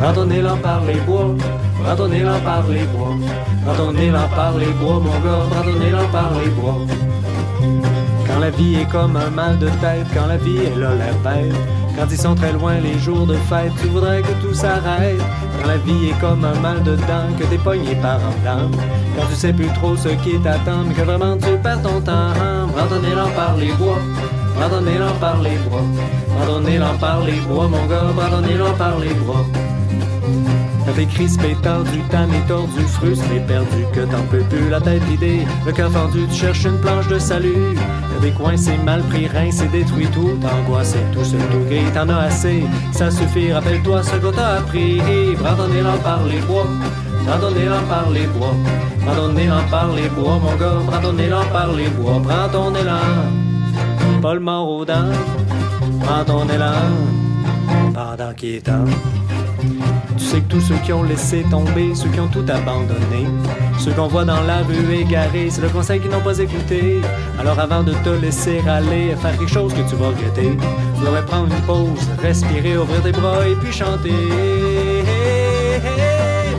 Randonnez-la 0.00 0.56
par 0.56 0.84
les 0.84 1.00
bois, 1.00 1.34
randonnez-la 1.84 2.38
par 2.40 2.68
les 2.68 2.84
bois, 2.84 3.16
randonnez-la 3.66 4.22
par 4.28 4.56
les 4.58 4.72
bois, 4.72 5.00
mon 5.00 5.18
gars, 5.20 5.44
randonnez-la 5.52 6.04
par 6.12 6.32
les 6.40 6.50
bois. 6.50 6.78
Quand 8.26 8.38
la 8.38 8.50
vie 8.50 8.76
est 8.76 8.88
comme 8.88 9.16
un 9.16 9.30
mal 9.30 9.58
de 9.58 9.66
tête, 9.66 10.06
quand 10.14 10.26
la 10.26 10.36
vie 10.36 10.58
est 10.58 10.76
là 10.76 10.94
la 10.94 11.12
bête, 11.24 11.54
quand 11.96 12.06
ils 12.10 12.18
sont 12.18 12.34
très 12.34 12.52
loin 12.52 12.74
les 12.80 12.98
jours 12.98 13.26
de 13.26 13.34
fête, 13.34 13.72
tu 13.80 13.88
voudrais 13.88 14.22
que 14.22 14.32
tout 14.42 14.54
s'arrête. 14.54 15.20
Quand 15.60 15.68
la 15.68 15.76
vie 15.78 16.08
est 16.10 16.20
comme 16.20 16.44
un 16.44 16.58
mal 16.60 16.82
de 16.82 16.96
dents, 16.96 17.30
que 17.38 17.44
t'es 17.44 17.58
pogné 17.58 17.94
par 17.96 18.16
en 18.16 18.34
dents, 18.44 18.70
quand 19.16 19.26
tu 19.28 19.34
sais 19.34 19.52
plus 19.52 19.68
trop 19.74 19.96
ce 19.96 20.08
qui 20.08 20.38
t'attend, 20.38 20.84
mais 20.86 20.94
que 20.94 21.02
vraiment 21.02 21.36
tu 21.36 21.56
perds 21.62 21.82
ton 21.82 22.00
temps. 22.00 22.32
Randonnez-la 22.76 23.26
par 23.36 23.56
les 23.56 23.72
bois, 23.72 23.98
randonnez-la 24.60 25.10
par 25.20 25.40
les 25.42 25.56
bois, 25.68 25.84
randonnez-la 26.38 26.92
par 27.00 27.20
les 27.22 27.40
bois, 27.40 27.68
mon 27.68 27.86
gars, 27.86 28.04
randonnez-la 28.16 28.70
par 28.72 28.98
les 28.98 29.14
bois. 29.14 29.44
T'es 30.96 31.06
crispé, 31.06 31.56
tordu, 31.62 32.00
tanné, 32.10 32.42
tordu, 32.46 32.82
frustré, 32.82 33.40
perdu, 33.46 33.84
que 33.94 34.00
t'en 34.00 34.22
peux 34.30 34.42
plus, 34.50 34.68
la 34.68 34.80
tête 34.80 35.02
vidée, 35.04 35.46
le 35.64 35.72
cœur 35.72 35.90
fendu, 35.90 36.26
tu 36.30 36.34
cherches 36.34 36.64
une 36.64 36.78
planche 36.78 37.08
de 37.08 37.18
salut. 37.18 37.74
T'as 37.74 38.20
des 38.20 38.32
coins, 38.32 38.56
c'est 38.56 38.76
mal 38.78 39.00
pris, 39.04 39.26
rien, 39.26 39.50
c'est 39.50 39.70
détruit, 39.70 40.08
tout 40.08 40.36
angoissé, 40.44 40.98
tout 41.14 41.24
seul, 41.24 41.40
tout 41.50 41.64
gris, 41.68 41.90
t'en 41.94 42.08
as 42.10 42.24
assez, 42.24 42.64
ça 42.92 43.10
suffit, 43.10 43.50
rappelle-toi 43.50 44.02
ce 44.02 44.16
qu'on 44.16 44.32
t'a 44.32 44.58
appris. 44.58 45.00
Randonnez-la 45.42 45.92
par 46.04 46.24
les 46.24 46.40
bois, 46.40 46.66
randonnez-la 47.26 47.80
par 47.88 48.10
les 48.10 48.26
bois, 48.26 48.54
randonnez-la 49.06 49.60
par 49.70 49.92
les 49.94 50.08
bois, 50.10 50.38
mon 50.42 50.56
gars, 50.56 50.80
randonnez-la 50.90 51.40
par 51.52 51.72
les 51.72 51.88
bois, 51.88 52.20
prends 52.22 52.48
ton 52.52 52.74
élan, 52.74 54.20
Paul 54.20 54.40
Morodan, 54.40 55.12
prends 56.00 56.24
ton 56.24 56.46
élan, 56.48 56.72
pendant 57.94 58.34
qu'il 58.34 58.56
est 58.56 58.66
temps. 58.66 58.84
Sais 60.30 60.42
que 60.42 60.48
tous 60.48 60.60
ceux 60.60 60.76
qui 60.84 60.92
ont 60.92 61.02
laissé 61.02 61.44
tomber, 61.50 61.92
ceux 61.92 62.08
qui 62.08 62.20
ont 62.20 62.28
tout 62.28 62.44
abandonné, 62.48 63.26
ceux 63.80 63.90
qu'on 63.90 64.06
voit 64.06 64.24
dans 64.24 64.40
la 64.42 64.58
rue 64.58 64.94
égarés, 64.94 65.50
c'est 65.50 65.60
le 65.60 65.68
conseil 65.68 65.98
qu'ils 65.98 66.12
n'ont 66.12 66.20
pas 66.20 66.38
écouté. 66.38 67.00
Alors 67.36 67.58
avant 67.58 67.82
de 67.82 67.92
te 68.04 68.10
laisser 68.10 68.60
aller, 68.68 69.16
faire 69.16 69.36
quelque 69.36 69.50
chose 69.50 69.74
que 69.74 69.80
tu 69.90 69.96
vas 69.96 70.10
regretter, 70.10 70.56
tu 70.94 71.00
devrais 71.04 71.26
prendre 71.26 71.52
une 71.52 71.62
pause, 71.62 72.08
respirer, 72.22 72.78
ouvrir 72.78 73.02
tes 73.02 73.10
bras 73.10 73.44
et 73.44 73.56
puis 73.56 73.72
chanter. 73.72 74.12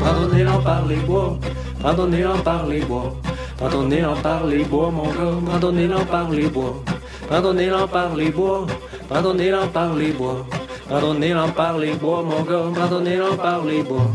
Pardonnez-la 0.03 0.57
par 0.65 0.85
les 0.85 0.97
bois, 0.97 1.37
pardonnez-la 1.81 2.33
par 2.43 2.67
les 2.67 2.81
bois, 2.81 3.15
pardonnez-la 3.57 4.15
par 4.21 4.47
les 4.47 4.65
bois, 4.65 4.91
mon 4.91 5.03
gars, 5.03 5.39
pardonnez-la 5.49 5.99
par 5.99 6.29
les 6.29 6.49
bois, 6.49 6.83
pardonnez-la 7.29 7.87
par 7.87 8.15
les 8.17 8.31
bois, 8.31 8.67
pardonnez-la 9.07 9.65
par 9.67 9.95
les 9.95 10.11
bois. 10.11 10.45
Pardonnez-la 10.91 11.47
par 11.55 11.77
les 11.77 11.93
bois, 11.93 12.21
mon 12.21 12.43
gars, 12.43 12.69
pardonnez-la 12.75 13.37
par 13.37 13.63
les 13.63 13.81
bois. 13.81 14.11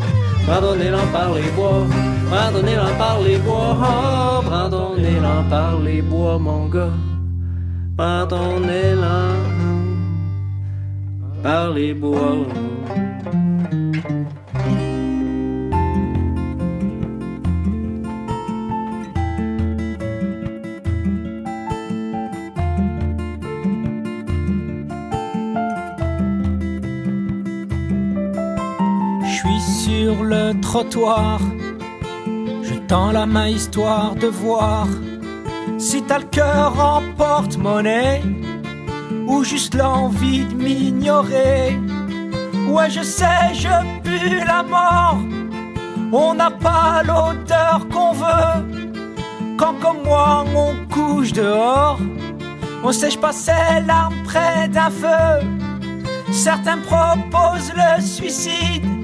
Brandonnez-l'en 0.46 1.06
par 1.10 1.32
les 1.34 1.50
bois, 1.56 1.86
brandonnez-l'en 2.30 2.94
par 2.98 3.20
les 3.22 3.38
bois, 3.38 3.76
oh, 3.80 4.42
brandonnez-l'en 4.44 5.42
par 5.48 5.80
les 5.80 6.02
bois, 6.02 6.38
mon 6.38 6.68
gars. 6.68 6.92
Brandonnez-l'en 7.96 9.32
par 11.42 11.70
les 11.70 11.94
bois. 11.94 12.44
Le 30.22 30.52
trottoir, 30.60 31.40
je 32.62 32.74
tends 32.86 33.12
la 33.12 33.26
main 33.26 33.48
histoire 33.48 34.14
de 34.14 34.26
voir 34.26 34.86
si 35.78 36.02
t'as 36.02 36.18
le 36.18 36.24
cœur 36.24 36.72
en 36.78 37.02
porte-monnaie 37.16 38.22
ou 39.26 39.44
juste 39.44 39.74
l'envie 39.74 40.44
de 40.44 40.54
m'ignorer. 40.54 41.78
Ouais, 42.68 42.90
je 42.90 43.02
sais, 43.02 43.54
je 43.54 43.68
pue 44.02 44.44
la 44.44 44.62
mort. 44.62 45.18
On 46.12 46.34
n'a 46.34 46.50
pas 46.50 47.02
l'odeur 47.02 47.86
qu'on 47.92 48.12
veut. 48.12 49.56
Quand 49.56 49.74
comme 49.80 50.02
moi 50.04 50.44
on 50.54 50.74
couche 50.92 51.32
dehors, 51.32 51.98
on 52.84 52.92
sèche 52.92 53.18
pas 53.18 53.32
ses 53.32 53.80
larmes 53.86 54.22
près 54.24 54.68
d'un 54.68 54.90
feu. 54.90 55.46
Certains 56.32 56.78
proposent 56.78 57.72
le 57.74 58.00
suicide. 58.00 58.95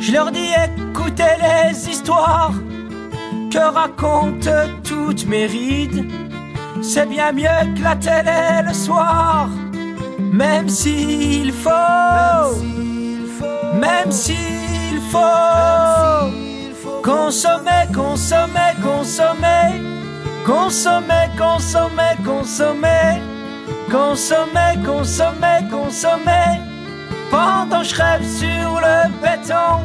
Je 0.00 0.12
leur 0.12 0.30
dis 0.30 0.50
écoutez 0.66 1.36
les 1.40 1.88
histoires 1.88 2.52
que 3.50 3.58
racontent 3.58 4.68
toutes 4.84 5.26
mes 5.26 5.46
rides. 5.46 6.06
C'est 6.82 7.06
bien 7.06 7.32
mieux 7.32 7.74
que 7.76 7.82
la 7.82 7.96
télé 7.96 8.66
le 8.66 8.72
soir. 8.72 9.48
Même 10.18 10.68
s'il 10.68 11.52
faut, 11.52 11.70
même 13.74 14.12
s'il 14.12 15.00
faut, 15.10 15.18
consommer, 17.02 17.86
consommer, 17.92 18.72
consommer, 18.82 19.80
consommer, 20.46 21.28
consommer, 21.36 22.14
consommer, 22.24 23.20
consommer, 23.90 24.74
consommer, 24.84 25.68
consommer, 25.70 26.67
pendant 27.30 27.82
je 27.82 27.94
rêve 27.94 28.24
sur 28.24 28.80
le 28.80 29.08
béton. 29.22 29.84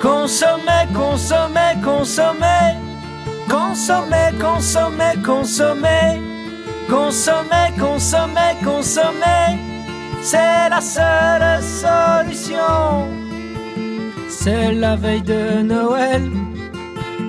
Consommer, 0.00 0.86
consommer, 0.94 1.74
consommer, 1.82 2.76
consommer, 3.48 4.32
consommer, 4.38 5.14
consommer, 5.24 6.20
consommer, 6.88 7.72
consommer, 7.78 8.54
consommer, 8.64 9.58
c'est 10.22 10.68
la 10.68 10.80
seule 10.80 11.62
solution. 11.62 13.08
C'est 14.28 14.72
la 14.72 14.96
veille 14.96 15.22
de 15.22 15.62
Noël, 15.62 16.30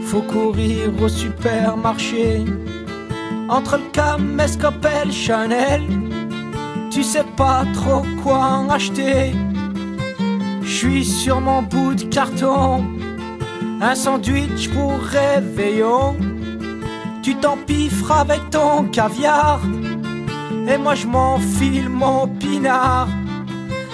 faut 0.03 0.21
courir 0.21 0.91
au 1.01 1.07
supermarché. 1.07 2.45
Entre 3.49 3.77
le 3.77 3.89
caméscope 3.91 4.85
et 4.85 5.05
le 5.05 5.11
Chanel, 5.11 5.83
tu 6.89 7.03
sais 7.03 7.25
pas 7.35 7.63
trop 7.73 8.03
quoi 8.23 8.39
en 8.39 8.69
acheter. 8.69 9.33
Je 10.63 11.01
sur 11.01 11.41
mon 11.41 11.61
bout 11.61 11.95
de 11.95 12.03
carton, 12.03 12.85
un 13.81 13.95
sandwich 13.95 14.69
pour 14.69 14.93
réveillon. 14.99 16.15
Tu 17.23 17.35
t'empiffres 17.35 18.11
avec 18.11 18.49
ton 18.49 18.83
caviar, 18.85 19.59
et 20.67 20.77
moi 20.77 20.95
je 20.95 21.07
m'enfile 21.07 21.89
mon 21.89 22.27
pinard. 22.27 23.07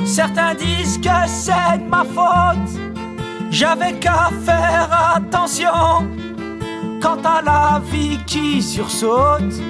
Certains 0.06 0.54
disent 0.56 0.98
que 0.98 1.28
c'est 1.28 1.78
de 1.80 1.90
ma 1.90 2.04
faute, 2.04 2.72
j'avais 3.50 3.94
qu'à 3.94 4.30
faire 4.44 5.16
attention. 5.16 6.08
Quant 7.02 7.22
à 7.24 7.42
la 7.42 7.82
vie 7.92 8.18
qui 8.26 8.62
sursaute, 8.62 9.62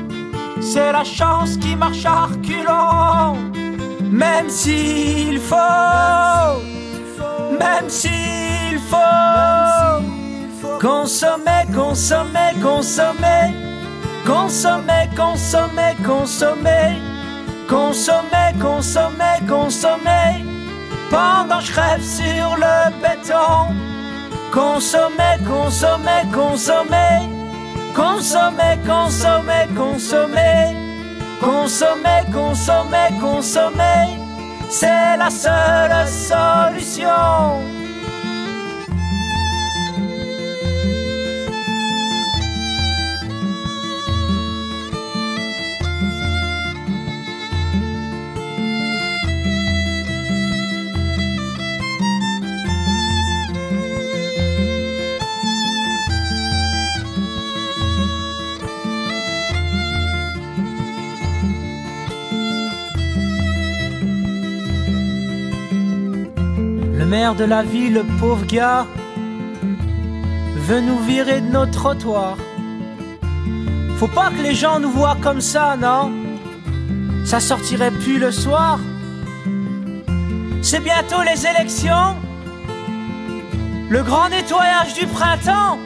c'est 0.63 0.91
la 0.91 1.03
chance 1.03 1.57
qui 1.57 1.75
marche 1.75 2.05
à 2.05 2.25
reculons. 2.25 3.37
Même 4.01 4.49
s'il 4.49 5.39
faut, 5.39 5.55
même 7.59 7.89
s'il 7.89 8.79
faut, 8.89 9.99
consommer, 10.79 11.65
consommer, 11.73 12.53
consommer, 12.61 13.53
consommer, 14.25 15.09
consommer, 15.15 15.95
consommer, 16.05 17.01
consommer, 17.67 18.53
consommer, 18.59 19.37
consommer, 19.47 20.45
pendant 21.09 21.59
je 21.59 21.73
rêve 21.73 22.01
sur 22.01 22.55
le 22.55 22.91
béton. 23.01 23.73
Consommer, 24.51 25.37
consommer, 25.47 26.21
consommer, 26.31 27.32
consommer, 27.93 28.77
consommer, 28.85 29.67
consommer, 29.75 30.75
consommer, 31.39 32.23
consommer, 32.31 33.09
consommer, 33.19 34.17
c'est 34.69 35.17
la 35.17 35.29
seule 35.29 36.07
solution. 36.07 37.82
De 67.37 67.45
la 67.45 67.63
ville, 67.63 67.93
le 67.93 68.03
pauvre 68.19 68.45
gars, 68.45 68.85
veut 70.67 70.81
nous 70.81 70.99
virer 70.99 71.41
de 71.41 71.51
nos 71.51 71.65
trottoirs. 71.65 72.37
Faut 73.97 74.07
pas 74.07 74.29
que 74.29 74.41
les 74.43 74.53
gens 74.53 74.79
nous 74.79 74.91
voient 74.91 75.17
comme 75.19 75.41
ça, 75.41 75.75
non? 75.75 76.11
Ça 77.25 77.39
sortirait 77.39 77.89
plus 77.89 78.19
le 78.19 78.31
soir. 78.31 78.79
C'est 80.61 80.79
bientôt 80.79 81.23
les 81.23 81.47
élections. 81.47 82.15
Le 83.89 84.03
grand 84.03 84.29
nettoyage 84.29 84.93
du 84.93 85.07
printemps. 85.07 85.79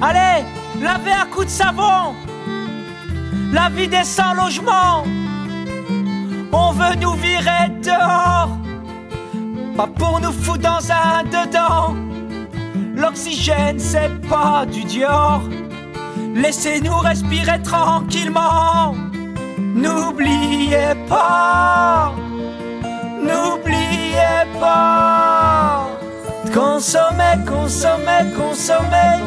Allez, 0.00 0.44
lavez 0.80 1.12
à 1.12 1.26
coups 1.26 1.46
de 1.46 1.50
savon. 1.50 2.14
La 3.52 3.68
vie 3.70 3.88
des 3.88 4.04
sans 4.04 4.34
logement. 4.34 5.02
On 6.52 6.70
veut 6.70 6.94
nous 7.00 7.14
virer 7.14 7.70
dehors. 7.82 8.56
Pas 9.76 9.86
pour 9.86 10.20
nous 10.20 10.32
foutre 10.32 10.60
dans 10.60 10.90
un 10.90 11.22
dedans. 11.24 11.94
L'oxygène, 12.94 13.78
c'est 13.78 14.10
pas 14.26 14.64
du 14.64 14.84
Dior. 14.84 15.42
Laissez-nous 16.34 16.96
respirer 16.96 17.60
tranquillement. 17.62 18.94
N'oubliez 19.58 20.94
pas, 21.06 22.12
n'oubliez 23.20 24.44
pas. 24.58 25.88
Consommer, 26.54 27.44
consommer, 27.46 28.32
consommer, 28.34 29.20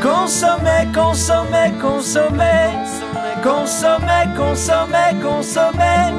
consommer, 0.00 0.86
consommer, 0.94 1.72
consommer, 1.82 2.70
consommer, 3.42 4.24
consommer, 4.36 5.10
consommer. 5.20 6.12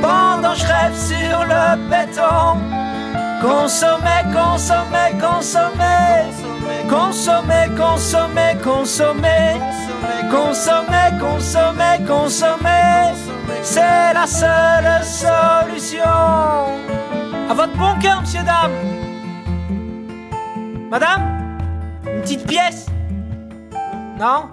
Pendant 0.00 0.54
je 0.54 0.66
rêve 0.66 0.96
sur 0.96 1.44
le 1.44 1.76
béton. 1.90 2.85
Consommer, 3.40 4.22
consommer, 4.32 5.12
consommer. 5.20 6.30
Consommer, 6.88 7.68
consommer, 7.76 8.56
consommer. 8.62 9.60
Consommer, 10.30 11.18
consommer, 11.20 12.04
consommer. 12.06 13.12
C'est 13.62 14.12
la 14.14 14.26
seule 14.26 15.04
solution. 15.04 16.02
À 17.48 17.54
votre 17.54 17.76
bon 17.76 17.98
cœur, 18.00 18.20
monsieur, 18.20 18.42
dame. 18.42 18.72
Madame 20.90 21.58
Une 22.06 22.20
petite 22.22 22.46
pièce 22.46 22.86
Non? 24.18 24.50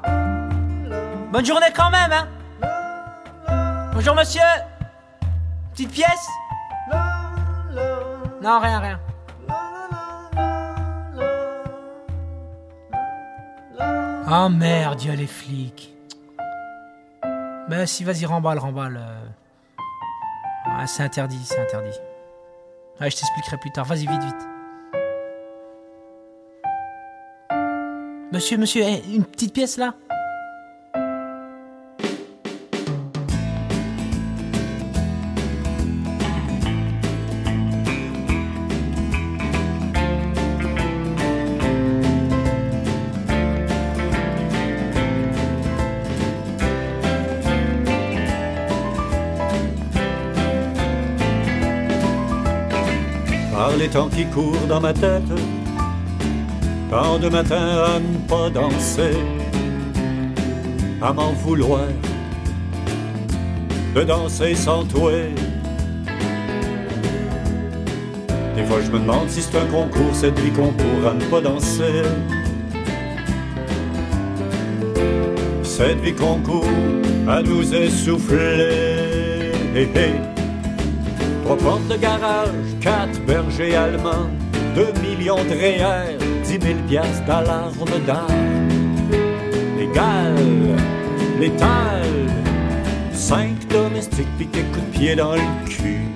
Bonne 1.31 1.45
journée 1.45 1.67
quand 1.75 1.91
même, 1.91 2.11
hein 2.11 2.27
Bonjour, 3.93 4.15
monsieur 4.15 4.41
Petite 5.73 5.91
pièce 5.91 6.27
non, 8.43 8.59
rien, 8.59 8.79
rien. 8.79 8.99
Ah 13.79 14.45
oh, 14.45 14.49
merde, 14.49 15.01
les 15.15 15.27
flics. 15.27 15.95
Ben 17.69 17.85
si, 17.85 18.03
vas-y, 18.03 18.25
remballe, 18.25 18.59
remballe. 18.59 18.97
Euh. 18.97 19.25
Ah, 20.65 20.85
c'est 20.87 21.03
interdit, 21.03 21.39
c'est 21.45 21.61
interdit. 21.61 21.97
Ah, 22.99 23.07
je 23.07 23.15
t'expliquerai 23.15 23.57
plus 23.57 23.71
tard, 23.71 23.85
vas-y, 23.85 24.07
vite, 24.07 24.23
vite. 24.23 24.47
Monsieur, 28.33 28.57
monsieur, 28.57 28.83
eh, 28.83 29.15
une 29.15 29.23
petite 29.23 29.53
pièce 29.53 29.77
là? 29.77 29.93
Les 53.83 53.89
temps 53.89 54.07
qui 54.07 54.25
courent 54.25 54.67
dans 54.69 54.79
ma 54.79 54.93
tête. 54.93 55.33
Tant 56.89 57.19
de 57.19 57.27
matin 57.27 57.83
à 57.85 57.99
ne 57.99 58.17
pas 58.29 58.49
danser, 58.49 59.17
à 61.01 61.11
m'en 61.11 61.33
vouloir 61.33 61.87
de 63.93 64.03
danser 64.03 64.55
sans 64.55 64.85
toi. 64.85 65.11
Des 68.55 68.63
fois 68.63 68.79
je 68.85 68.91
me 68.91 68.99
demande 68.99 69.29
si 69.29 69.41
c'est 69.41 69.57
un 69.57 69.65
concours, 69.65 70.13
cette 70.13 70.39
vie 70.39 70.51
qu'on 70.51 70.73
à 71.05 71.13
ne 71.13 71.25
pas 71.25 71.41
danser. 71.41 72.03
Cette 75.63 75.99
vie 75.99 76.13
qu'on 76.13 76.37
court 76.39 76.69
à 77.27 77.41
nous 77.41 77.73
essouffler. 77.73 79.51
Trois 81.59 81.79
de 81.87 81.95
garage, 81.95 82.49
quatre 82.81 83.19
bergers 83.25 83.75
allemands, 83.75 84.27
deux 84.75 84.91
millions 85.01 85.43
de 85.45 85.51
réels, 85.51 86.17
dix 86.43 86.57
mille 86.59 86.81
piastres 86.89 87.23
d'alarme. 87.25 87.73
Les 89.77 89.87
gales, 89.93 90.75
l'étal, 91.39 92.03
cinq 93.13 93.67
domestiques 93.69 94.27
piqués 94.37 94.65
coups 94.73 94.85
de 94.87 94.97
pied 94.97 95.15
dans 95.15 95.35
le 95.35 95.41
cul. 95.69 96.07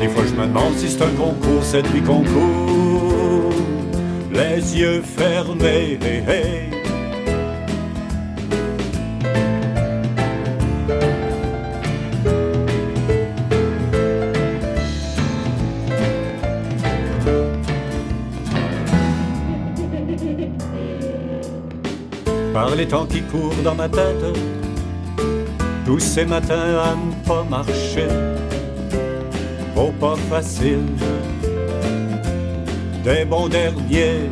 Des 0.00 0.08
fois 0.08 0.24
je 0.26 0.40
me 0.40 0.46
demande 0.46 0.74
si 0.76 0.88
c'est 0.88 1.02
un 1.02 1.10
concours, 1.10 1.62
cette 1.62 1.86
vie 1.88 2.00
qu'on 2.00 2.22
court, 2.22 3.52
les 4.32 4.78
yeux 4.78 5.02
fermés. 5.02 5.98
Hé, 6.02 6.70
temps 22.86 23.06
qui 23.06 23.22
courent 23.22 23.62
dans 23.62 23.74
ma 23.74 23.88
tête. 23.88 24.24
Tous 25.84 26.00
ces 26.00 26.24
matins 26.24 26.78
à 26.78 26.94
ne 26.94 27.26
pas 27.26 27.44
marcher, 27.44 28.08
oh 29.76 29.92
pas 30.00 30.16
facile, 30.30 30.86
des 33.04 33.24
bons 33.24 33.48
derniers. 33.48 34.30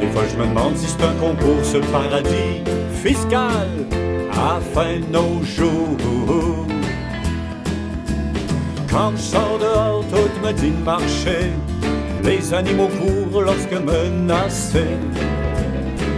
Des 0.00 0.08
fois 0.08 0.22
je 0.30 0.36
me 0.36 0.46
demande 0.46 0.76
si 0.76 0.86
c'est 0.86 1.04
un 1.04 1.14
concours, 1.14 1.62
ce 1.62 1.78
paradis 1.78 2.62
fiscal 3.02 3.68
à 4.32 4.60
fin 4.74 4.98
de 4.98 5.12
nos 5.12 5.42
jours. 5.44 6.66
Quand 8.90 9.12
je 9.16 9.22
sors 9.22 9.58
dehors, 9.58 10.04
tout 10.10 10.46
me 10.46 10.52
dit 10.52 10.70
de 10.70 10.84
marcher. 10.84 11.50
Les 12.24 12.54
animaux 12.54 12.88
courent 12.88 13.42
lorsque 13.42 13.72
menacés. 13.72 14.96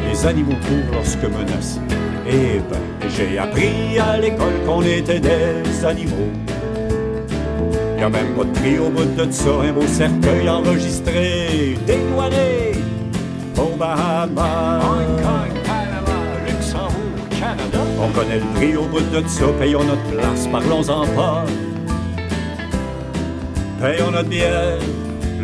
Les 0.09 0.27
animaux 0.27 0.57
courent 0.67 0.95
lorsque 0.95 1.25
menacés. 1.25 1.81
Eh 2.27 2.61
ben, 2.71 3.09
j'ai 3.17 3.39
appris 3.39 3.99
à 3.99 4.19
l'école 4.19 4.55
qu'on 4.67 4.83
était 4.83 5.21
des 5.21 5.85
animaux. 5.85 6.31
Y 7.99 8.03
a 8.03 8.09
même 8.09 8.35
pas 8.35 8.45
de 8.45 8.51
prix 8.51 8.79
au 8.79 8.91
bout 8.91 9.05
de 9.05 9.31
ça, 9.31 9.51
un 9.63 9.73
beau 9.73 9.87
cercueil 9.87 10.49
enregistré, 10.49 11.79
dédouané 11.87 12.73
au 13.57 13.77
Bahamas. 13.77 14.83
Hong 14.83 15.23
Kong, 15.23 15.55
Panama, 15.65 16.19
Luxembourg, 16.47 17.29
Canada. 17.31 17.81
On 18.03 18.09
connaît 18.11 18.41
le 18.41 18.55
prix 18.55 18.77
au 18.77 18.85
bout 18.85 19.01
de 19.01 19.27
ça, 19.27 19.47
payons 19.59 19.85
notre 19.85 20.03
place, 20.11 20.47
parlons-en 20.49 21.07
pas. 21.15 21.45
Payons 23.81 24.11
notre 24.11 24.29
bière, 24.29 24.79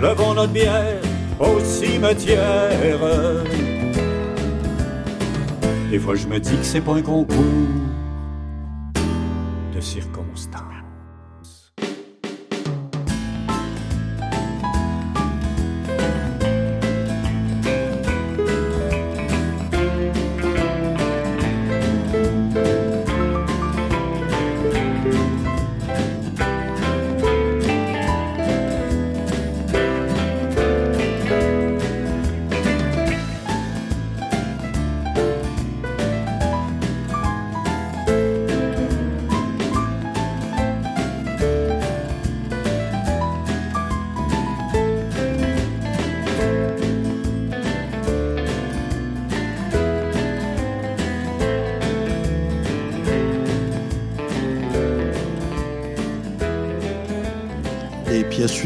levons 0.00 0.34
notre 0.34 0.52
bière 0.52 1.00
au 1.38 1.60
cimetière. 1.60 2.70
Des 5.90 5.98
fois, 5.98 6.14
je 6.14 6.26
me 6.26 6.38
dis 6.38 6.56
que 6.56 6.64
c'est 6.64 6.80
pas 6.80 6.94
un 6.94 7.02
concours 7.02 7.36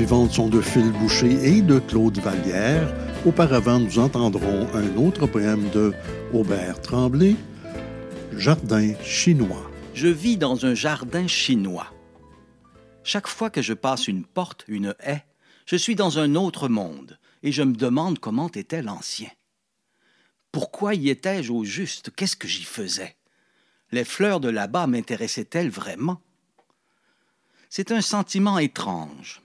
suivantes 0.04 0.32
sont 0.32 0.48
de 0.50 0.60
Phil 0.60 0.92
Boucher 0.92 1.32
et 1.56 1.62
de 1.62 1.78
Claude 1.78 2.18
Vallière. 2.18 2.94
Auparavant, 3.24 3.80
nous 3.80 3.98
entendrons 3.98 4.68
un 4.74 4.96
autre 4.96 5.26
poème 5.26 5.70
de 5.70 5.94
Aubert 6.34 6.78
Tremblay, 6.82 7.36
Jardin 8.36 8.92
chinois. 9.02 9.70
Je 9.94 10.08
vis 10.08 10.36
dans 10.36 10.66
un 10.66 10.74
jardin 10.74 11.26
chinois. 11.26 11.90
Chaque 13.02 13.26
fois 13.26 13.48
que 13.48 13.62
je 13.62 13.72
passe 13.72 14.06
une 14.06 14.26
porte, 14.26 14.66
une 14.68 14.94
haie, 15.00 15.24
je 15.64 15.76
suis 15.76 15.94
dans 15.94 16.18
un 16.18 16.34
autre 16.34 16.68
monde 16.68 17.18
et 17.42 17.50
je 17.50 17.62
me 17.62 17.74
demande 17.74 18.18
comment 18.18 18.50
était 18.50 18.82
l'ancien. 18.82 19.30
Pourquoi 20.52 20.94
y 20.94 21.08
étais-je 21.08 21.50
au 21.50 21.64
juste? 21.64 22.10
Qu'est-ce 22.14 22.36
que 22.36 22.46
j'y 22.46 22.64
faisais? 22.64 23.16
Les 23.90 24.04
fleurs 24.04 24.40
de 24.40 24.50
là-bas 24.50 24.86
m'intéressaient-elles 24.86 25.70
vraiment? 25.70 26.20
C'est 27.70 27.90
un 27.90 28.02
sentiment 28.02 28.58
étrange. 28.58 29.40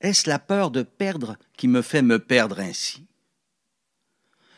Est-ce 0.00 0.28
la 0.28 0.38
peur 0.38 0.70
de 0.70 0.82
perdre 0.82 1.36
qui 1.56 1.68
me 1.68 1.82
fait 1.82 2.02
me 2.02 2.18
perdre 2.18 2.60
ainsi? 2.60 3.06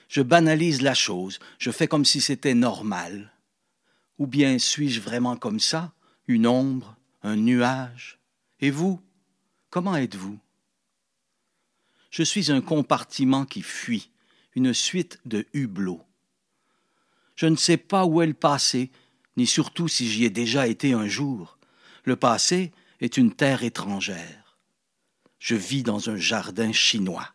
Je 0.09 0.23
banalise 0.23 0.82
la 0.82 0.94
chose, 0.94 1.39
je 1.59 1.70
fais 1.70 1.86
comme 1.86 2.05
si 2.05 2.20
c'était 2.20 2.55
normal. 2.55 3.32
Ou 4.19 4.27
bien 4.27 4.59
suis-je 4.59 5.01
vraiment 5.01 5.36
comme 5.36 5.60
ça, 5.60 5.93
une 6.27 6.47
ombre, 6.47 6.97
un 7.23 7.36
nuage? 7.36 8.19
Et 8.60 8.70
vous, 8.70 9.01
comment 9.70 9.97
êtes-vous? 9.97 10.39
Je 12.10 12.23
suis 12.23 12.51
un 12.51 12.60
compartiment 12.60 13.44
qui 13.44 13.62
fuit, 13.62 14.10
une 14.56 14.74
suite 14.74 15.20
de 15.24 15.47
hublots. 15.52 16.05
Je 17.36 17.47
ne 17.47 17.56
sais 17.56 17.77
pas 17.77 18.05
où 18.06 18.23
est 18.23 18.27
le 18.27 18.35
passé, 18.35 18.90
ni 19.36 19.47
surtout 19.47 19.86
si 19.86 20.10
j'y 20.10 20.24
ai 20.24 20.31
déjà 20.31 20.66
été 20.66 20.94
un 20.94 21.06
jour. 21.06 21.59
Le 22.05 22.16
passé 22.16 22.73
est 23.01 23.19
une 23.19 23.32
terre 23.32 23.62
étrangère. 23.62 24.38
Je 25.39 25.55
vis 25.55 25.82
dans 25.82 26.10
un 26.10 26.16
jardin 26.16 26.73
chinois. 26.73 27.28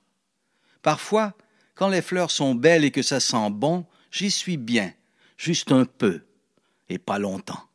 Parfois, 0.81 1.33
quand 1.75 1.89
les 1.89 2.01
fleurs 2.01 2.31
sont 2.31 2.55
belles 2.55 2.83
et 2.83 2.91
que 2.91 3.01
ça 3.01 3.19
sent 3.19 3.49
bon, 3.51 3.85
j'y 4.11 4.29
suis 4.29 4.57
bien, 4.57 4.91
juste 5.37 5.71
un 5.71 5.85
peu, 5.85 6.25
et 6.89 6.97
pas 6.97 7.19
longtemps. 7.19 7.69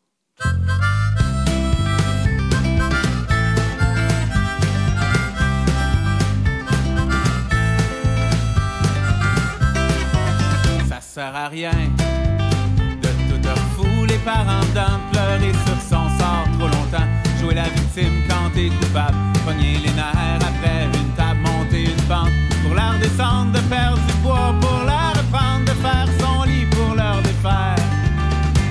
rien 11.51 11.71
de 13.03 13.09
tout 13.29 13.61
fou, 13.77 14.05
les 14.07 14.19
parents 14.19 14.65
d'un 14.75 15.01
pleurer 15.11 15.53
sur 15.67 15.81
son 15.81 16.09
sort 16.19 16.47
trop 16.59 16.69
longtemps. 16.69 17.07
Jouer 17.41 17.55
la 17.55 17.69
victime 17.69 18.25
quand 18.29 18.51
t'es 18.55 18.69
coupable, 18.69 19.17
pogner 19.45 19.79
les 19.79 19.93
nerfs 19.93 20.18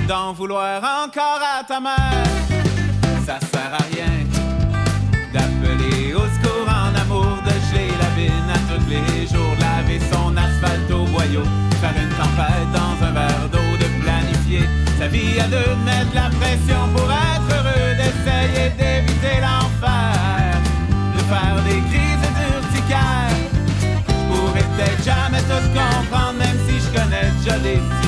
d'en 0.08 0.32
vouloir 0.32 0.82
encore 1.04 1.40
à 1.42 1.62
ta 1.62 1.78
mère. 1.80 2.24
Ça 3.26 3.38
sert 3.52 3.72
à 3.72 3.84
rien 3.92 4.24
d'appeler 5.34 6.14
au 6.14 6.24
secours 6.34 6.66
en 6.66 6.94
amour, 6.98 7.36
de 7.44 7.52
geler 7.68 7.92
la 8.00 8.08
bine 8.16 8.50
à 8.50 8.58
tous 8.68 8.88
les 8.88 9.26
jours, 9.26 9.54
laver 9.60 10.00
son 10.10 10.34
asphalte 10.34 10.90
au 10.90 11.04
boyau, 11.12 11.42
faire 11.80 11.92
une 12.02 12.14
tempête 12.16 12.70
dans 12.72 13.06
un 13.06 13.12
verre 13.12 13.48
d'eau, 13.52 13.70
de 13.76 13.88
planifier 14.02 14.64
sa 14.98 15.08
vie 15.08 15.38
à 15.40 15.46
deux, 15.46 15.76
de 15.76 15.84
mettre 15.84 16.14
la 16.14 16.30
pression 16.40 16.82
pour 16.96 17.08
être 17.12 17.48
heureux, 17.56 17.94
d'essayer 18.00 18.70
d'éviter 18.80 19.36
l'enfer, 19.44 20.56
de 21.16 21.20
faire 21.32 21.56
des 21.68 21.80
crises 21.90 22.28
d'urticaire. 22.38 23.36
Je 24.08 24.14
pourrais 24.32 24.64
peut-être 24.72 25.04
jamais 25.04 25.42
tout 25.42 25.68
comprendre, 25.76 26.38
même 26.38 26.58
si 26.66 26.80
je 26.80 26.88
connais 26.98 27.30
déjà 27.38 27.58
des 27.58 27.76
petits 27.76 28.07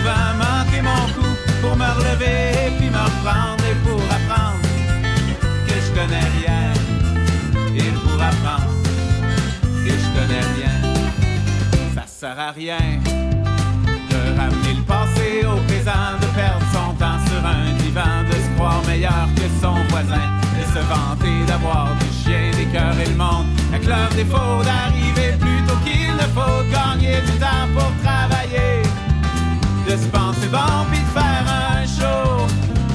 souvent 0.00 0.34
manquer 0.38 0.82
mon 0.82 1.04
coup 1.14 1.34
pour 1.60 1.76
me 1.76 1.84
relever 1.84 2.66
et 2.66 2.70
puis 2.78 2.90
me 2.90 2.98
reprendre 2.98 3.62
et 3.70 3.76
pour 3.86 4.00
apprendre 4.16 4.60
que 5.66 5.74
je 5.74 5.90
connais 5.92 6.26
rien 6.38 6.72
et 7.76 7.90
pour 8.02 8.22
apprendre 8.22 8.74
que 9.84 9.90
je 9.90 10.08
connais 10.16 10.44
rien. 10.56 10.76
Ça 11.94 12.04
sert 12.06 12.38
à 12.38 12.50
rien 12.52 12.78
de 14.10 14.38
ramener 14.38 14.74
le 14.74 14.82
passé 14.82 15.44
au 15.44 15.56
présent, 15.68 16.08
de 16.20 16.26
perdre 16.34 16.66
son 16.72 16.94
temps 16.94 17.20
sur 17.28 17.42
un 17.44 17.72
divan, 17.82 18.24
de 18.28 18.36
se 18.44 18.56
croire 18.56 18.82
meilleur 18.86 19.28
que 19.36 19.46
son 19.62 19.76
voisin, 19.90 20.26
de 20.58 20.64
se 20.74 20.82
vanter 20.92 21.46
d'avoir 21.46 21.88
du 22.00 22.06
chien, 22.22 22.50
des 22.56 22.66
cœurs 22.72 22.98
et 22.98 23.08
le 23.08 23.16
monde, 23.16 23.46
avec 23.72 23.86
leur 23.86 24.08
défaut 24.10 24.62
d'arriver 24.64 25.36
plus 25.38 25.62
tôt 25.66 25.78
qu'il 25.84 26.12
ne 26.12 26.28
faut, 26.34 26.62
gagner 26.72 27.20
du 27.22 27.38
temps 27.38 27.68
pour 27.74 27.99
de 29.90 29.96
se 29.96 30.06
penser 30.06 30.46
bon 30.52 30.86
puis 30.90 31.00
de 31.00 31.10
faire 31.18 31.46
un 31.74 31.84
show. 31.84 32.46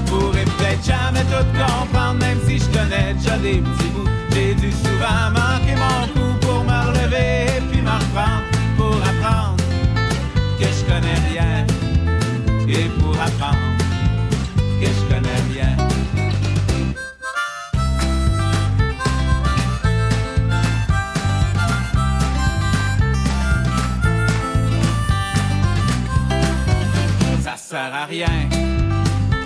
Pourrais 0.06 0.46
peut-être 0.46 0.86
jamais 0.86 1.24
tout 1.24 1.46
comprendre, 1.60 2.20
même 2.20 2.40
si 2.48 2.60
je 2.60 2.66
connais 2.66 3.14
déjà 3.16 3.38
des 3.38 3.58
petits 3.60 3.90
bouts. 3.90 4.10
J'ai 4.32 4.54
dû 4.56 4.72
souvent 4.72 5.30
manquer 5.32 5.76
mon 5.76 6.08
coup 6.14 6.40
pour 6.42 6.64
me 6.64 6.80
relever 6.88 7.58
et 7.58 7.62
puis 7.70 7.82
me 7.82 7.90
reprendre 7.90 8.44
pour 8.78 8.96
apprendre 8.96 9.58
que 10.60 10.66
je 10.66 10.84
connais 10.86 11.20
rien 11.32 11.66
et 12.68 12.90
pour 13.00 13.14
apprendre 13.14 13.58
que 14.80 14.88
je 14.88 15.14
connais 15.14 15.42
rien. 15.54 15.85
À 27.76 28.06
rien 28.06 28.28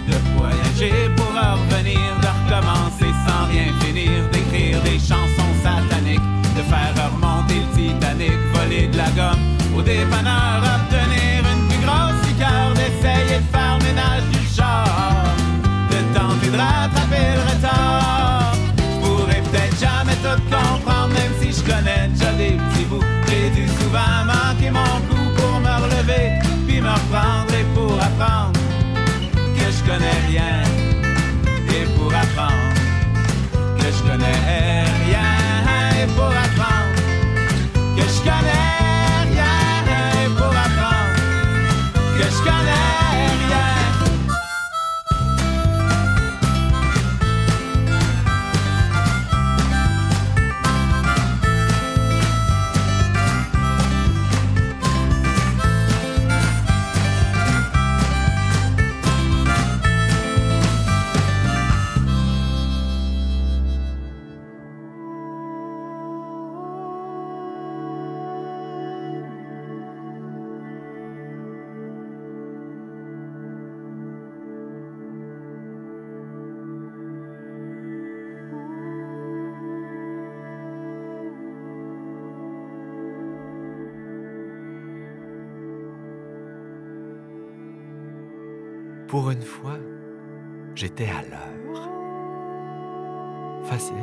de 0.08 0.16
voyager 0.38 1.10
pour 1.16 1.28
revenir, 1.28 2.00
de 2.22 2.28
recommencer 2.28 3.12
sans 3.26 3.48
rien 3.50 3.74
finir, 3.82 4.30
d'écrire 4.32 4.80
des 4.84 5.00
chansons 5.00 5.54
sataniques, 5.64 6.22
de 6.56 6.62
faire 6.62 6.94
remonter 6.96 7.56
le 7.56 7.76
Titanic, 7.76 8.38
voler 8.54 8.88
de 8.88 8.98
la 8.98 9.10
gomme 9.18 9.40
au 9.76 9.82
dépanneur, 9.82 10.62
obtenir 10.62 11.44
une 11.52 11.68
plus 11.70 11.80
grosse 11.84 12.22
liqueur, 12.28 12.74
d'essayer 12.76 13.40
de 13.40 13.50
faire 13.52 13.78
ménage 13.82 14.24
du 14.32 14.56
char, 14.56 15.26
de 15.90 16.18
tenter 16.18 16.52
de 16.52 16.58
rattraper 16.58 17.34
le 17.34 17.42
retard. 17.50 18.54
Je 18.78 19.08
pourrais 19.08 19.42
peut-être 19.42 19.80
jamais 19.80 20.18
tout 20.22 20.42
comprendre, 20.52 21.14
même 21.16 21.34
si 21.42 21.52
je 21.52 21.64
connais 21.66 22.08
déjà 22.10 22.32
des 22.34 22.58
petits 22.58 22.86
bouts. 22.86 23.04
J'ai 23.28 23.50
dû 23.50 23.68
souvent 23.68 24.24
manquer 24.26 24.70
mon 24.70 25.00
coup 25.10 25.19
que 28.20 29.72
je 29.72 29.84
connais 29.90 30.20
rien. 30.28 30.64
Et 31.70 31.86
pour 31.98 32.14
apprendre 32.14 32.74
que 33.78 33.86
je 33.86 34.02
connais 34.04 34.84
rien. 35.06 36.04
Et 36.04 36.08
pour 36.16 36.26
apprendre 36.26 36.96
que 37.96 38.02
je 38.02 38.20
connais 38.22 38.89
Pour 89.10 89.31
une 89.31 89.41
fois, 89.41 89.80
j'étais 90.76 91.07
à 91.07 91.23
l'heure. 91.23 91.90
Facile. 93.64 93.95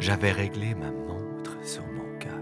J'avais 0.00 0.32
réglé 0.32 0.74
ma 0.74 0.90
montre 0.90 1.56
sur 1.62 1.84
mon 1.86 2.18
cœur. 2.18 2.32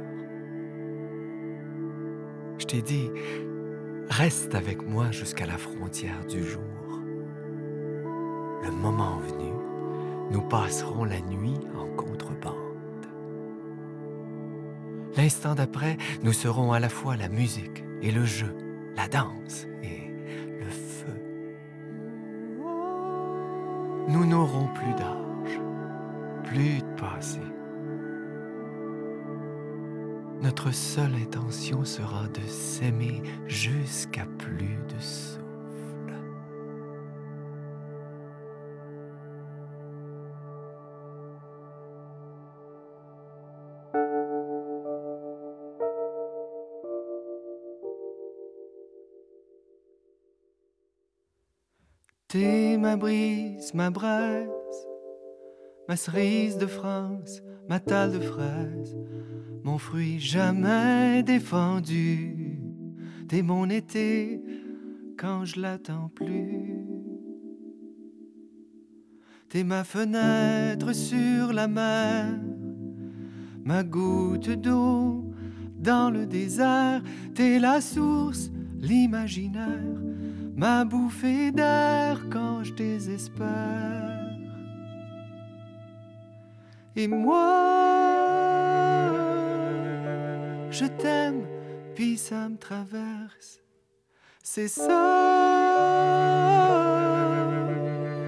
Je 2.56 2.64
t'ai 2.64 2.80
dit, 2.80 3.10
reste 4.08 4.54
avec 4.54 4.80
moi 4.82 5.10
jusqu'à 5.10 5.44
la 5.44 5.58
frontière 5.58 6.24
du 6.24 6.42
jour. 6.42 6.62
Le 8.62 8.70
moment 8.70 9.18
venu, 9.18 9.52
nous 10.30 10.48
passerons 10.48 11.04
la 11.04 11.20
nuit 11.20 11.60
en 11.76 11.94
contrebande. 11.94 12.54
L'instant 15.14 15.54
d'après, 15.54 15.98
nous 16.22 16.32
serons 16.32 16.72
à 16.72 16.80
la 16.80 16.88
fois 16.88 17.18
la 17.18 17.28
musique 17.28 17.84
et 18.00 18.10
le 18.10 18.24
jeu, 18.24 18.56
la 18.96 19.08
danse 19.08 19.66
Nous 24.14 24.26
n'aurons 24.26 24.68
plus 24.68 24.94
d'âge, 24.94 25.60
plus 26.44 26.78
de 26.78 27.00
passé. 27.00 27.40
Notre 30.40 30.70
seule 30.70 31.16
intention 31.16 31.84
sera 31.84 32.28
de 32.28 32.46
s'aimer 32.46 33.22
jusqu'à 33.48 34.24
plus 34.38 34.78
de 34.88 35.00
souffle. 35.00 35.44
Ma 53.74 53.90
braise, 53.90 54.48
ma 55.88 55.96
cerise 55.96 56.56
de 56.56 56.66
France, 56.66 57.42
ma 57.68 57.80
talle 57.80 58.12
de 58.12 58.20
fraise, 58.20 58.96
mon 59.64 59.78
fruit 59.78 60.20
jamais 60.20 61.24
défendu. 61.24 62.60
T'es 63.28 63.42
mon 63.42 63.68
été 63.68 64.40
quand 65.18 65.44
je 65.44 65.60
l'attends 65.60 66.08
plus. 66.14 66.86
T'es 69.48 69.64
ma 69.64 69.82
fenêtre 69.82 70.94
sur 70.94 71.52
la 71.52 71.66
mer, 71.66 72.38
ma 73.64 73.82
goutte 73.82 74.50
d'eau 74.50 75.32
dans 75.76 76.10
le 76.10 76.26
désert. 76.26 77.02
T'es 77.34 77.58
la 77.58 77.80
source, 77.80 78.50
l'imaginaire, 78.78 80.03
ma 80.56 80.84
bouffée 80.84 81.50
d'air 81.50 82.26
quand 82.30 82.62
je 82.62 82.72
désespère. 82.72 84.20
Et 86.96 87.08
moi, 87.08 87.50
je 90.70 90.86
t'aime 90.86 91.42
puis 91.94 92.16
ça 92.16 92.48
me 92.48 92.56
traverse. 92.56 93.60
C'est 94.42 94.68
ça 94.68 95.34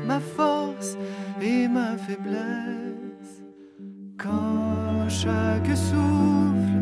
ma 0.06 0.20
force 0.20 0.96
et 1.40 1.68
ma 1.68 1.96
faiblesse. 1.96 3.42
Quand 4.16 5.08
chaque 5.08 5.76
souffle 5.76 6.78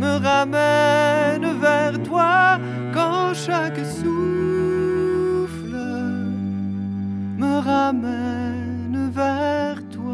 me 0.00 0.18
ramène 0.22 1.58
vers 1.60 2.02
toi, 2.02 2.58
quand 2.92 3.32
chaque 3.34 3.78
souffle 3.78 4.13
me 7.74 8.08
ramène 8.10 9.10
vers 9.12 9.76
toi. 9.90 10.12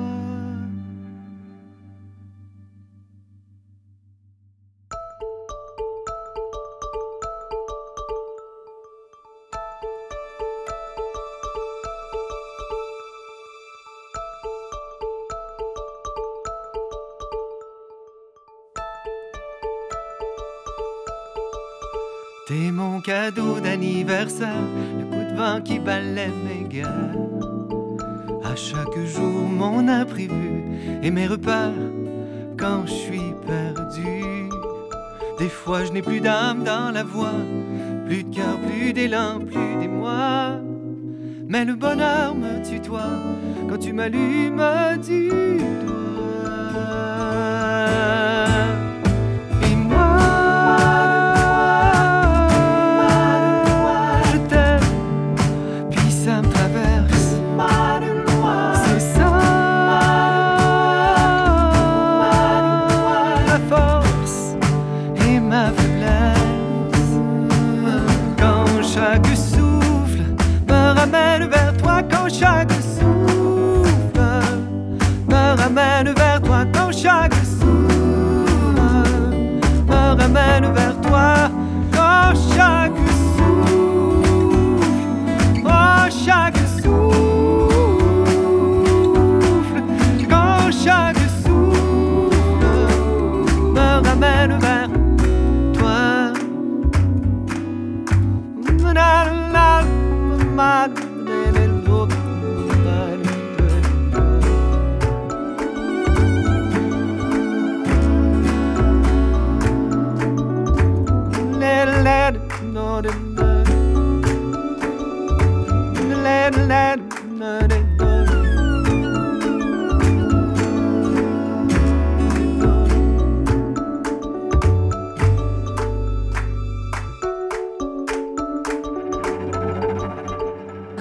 T'es 22.46 22.72
mon 22.72 23.00
cadeau 23.00 23.60
d'anniversaire, 23.60 24.48
le 24.98 25.04
coup 25.04 25.30
de 25.30 25.36
vent 25.36 25.60
qui 25.62 25.78
balaie 25.78 26.32
mes 26.44 26.68
gueules. 26.68 27.29
À 28.50 28.56
chaque 28.56 28.98
jour, 29.06 29.48
mon 29.48 29.86
imprévu 29.86 30.64
et 31.04 31.12
mes 31.12 31.28
repères 31.28 31.70
quand 32.58 32.84
je 32.84 32.92
suis 32.92 33.32
perdu. 33.46 34.48
Des 35.38 35.48
fois, 35.48 35.84
je 35.84 35.92
n'ai 35.92 36.02
plus 36.02 36.20
d'âme 36.20 36.64
dans 36.64 36.90
la 36.90 37.04
voix, 37.04 37.40
plus 38.06 38.24
de 38.24 38.34
cœur, 38.34 38.58
plus 38.58 38.92
d'élan, 38.92 39.38
plus 39.38 39.76
d'émoi. 39.80 40.58
Mais 41.46 41.64
le 41.64 41.76
bonheur 41.76 42.34
me 42.34 42.60
tutoie 42.68 43.20
quand 43.68 43.78
tu 43.78 43.92
m'allumes 43.92 44.60
du 45.00 45.28
doigt. 45.86 47.19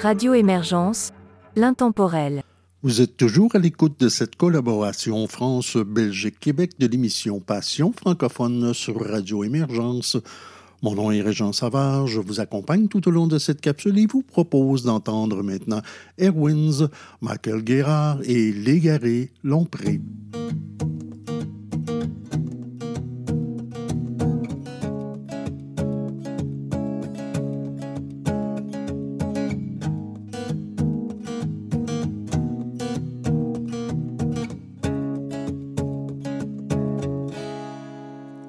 Radio 0.02 0.34
Émergence, 0.34 1.12
l'intemporel. 1.56 2.42
Vous 2.82 3.00
êtes 3.00 3.16
toujours 3.16 3.54
à 3.54 3.58
l'écoute 3.58 4.00
de 4.00 4.08
cette 4.08 4.34
collaboration 4.34 5.26
France-Belgique-Québec 5.28 6.72
de 6.78 6.86
l'émission 6.86 7.38
Passion 7.38 7.92
francophone 7.92 8.74
sur 8.74 8.98
Radio 9.06 9.44
Émergence. 9.44 10.16
Mon 10.82 10.94
nom 10.94 11.10
est 11.10 11.20
Régent 11.20 11.52
Savard, 11.52 12.06
je 12.06 12.20
vous 12.20 12.40
accompagne 12.40 12.88
tout 12.88 13.06
au 13.06 13.10
long 13.10 13.26
de 13.26 13.38
cette 13.38 13.60
capsule 13.60 13.98
et 13.98 14.06
vous 14.06 14.22
propose 14.22 14.82
d'entendre 14.82 15.42
maintenant 15.42 15.82
Erwins, 16.18 16.88
Michael 17.20 17.62
Guérard 17.62 18.20
et 18.24 18.50
Légaré 18.50 19.30
Lompré. 19.44 20.00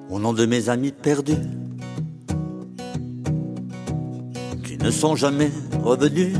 Au 0.08 0.18
nom 0.18 0.32
de 0.32 0.46
mes 0.46 0.70
amis 0.70 0.92
perdus, 0.92 1.36
sont 4.92 5.16
jamais 5.16 5.50
revenus, 5.82 6.36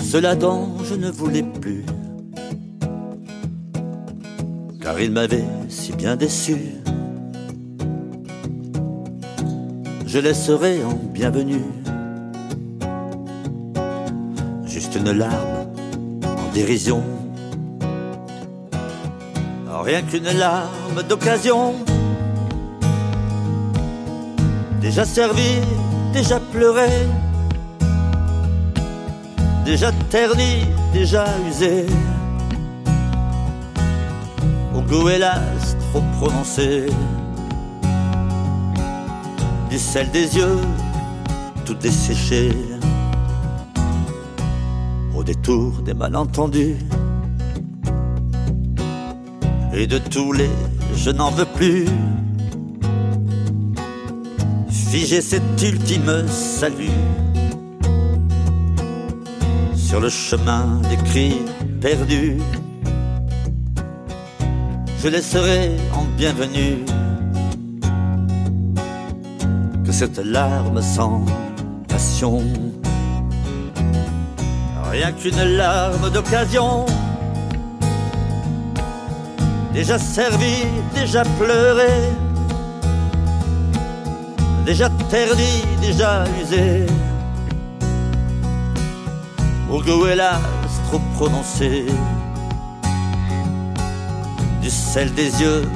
ceux-là 0.00 0.34
dont 0.34 0.68
je 0.84 0.94
ne 0.94 1.10
voulais 1.10 1.42
plus, 1.42 1.84
car 4.80 5.00
ils 5.00 5.10
m'avaient 5.10 5.44
si 5.68 5.92
bien 5.92 6.16
déçu. 6.16 6.56
Je 10.06 10.18
laisserai 10.18 10.84
en 10.84 10.94
bienvenue 10.94 11.64
juste 14.64 14.94
une 14.94 15.10
larme 15.10 15.66
en 16.24 16.52
dérision 16.54 17.02
rien 19.84 20.02
qu'une 20.02 20.30
larme 20.38 21.02
d'occasion. 21.08 21.74
Déjà 24.84 25.06
servi, 25.06 25.62
déjà 26.12 26.38
pleuré, 26.38 26.90
déjà 29.64 29.90
terni, 30.10 30.66
déjà 30.92 31.24
usé. 31.48 31.86
Au 34.74 34.82
goût 34.82 35.08
hélas 35.08 35.74
trop 35.80 36.02
prononcé, 36.18 36.84
du 39.70 39.78
sel 39.78 40.10
des 40.10 40.36
yeux 40.36 40.60
tout 41.64 41.74
desséché. 41.76 42.50
Au 45.16 45.24
détour 45.24 45.80
des 45.80 45.94
malentendus 45.94 46.76
et 49.72 49.86
de 49.86 49.96
tous 49.96 50.32
les 50.32 50.50
je 50.94 51.10
n'en 51.10 51.30
veux 51.30 51.46
plus. 51.46 51.86
Figer 54.94 55.22
cet 55.22 55.60
ultime 55.60 56.28
salut 56.28 57.00
sur 59.74 59.98
le 59.98 60.08
chemin 60.08 60.80
des 60.88 60.96
cris 60.98 61.42
perdus. 61.80 62.38
Je 65.02 65.08
laisserai 65.08 65.72
en 65.94 66.04
bienvenue 66.16 66.84
que 69.84 69.90
cette 69.90 70.18
larme 70.18 70.80
sans 70.80 71.24
passion, 71.88 72.40
rien 74.92 75.10
qu'une 75.10 75.42
larme 75.56 76.08
d'occasion 76.12 76.86
déjà 79.72 79.98
servi, 79.98 80.62
déjà 80.94 81.24
pleuré, 81.40 81.90
déjà 84.64 84.88
terni, 85.10 85.62
déjà 85.80 86.24
usé. 86.42 86.86
Goût 89.68 90.06
hélas 90.06 90.40
trop 90.86 91.00
prononcé, 91.16 91.86
du 94.62 94.70
sel 94.70 95.12
des 95.14 95.30
yeux 95.42 95.68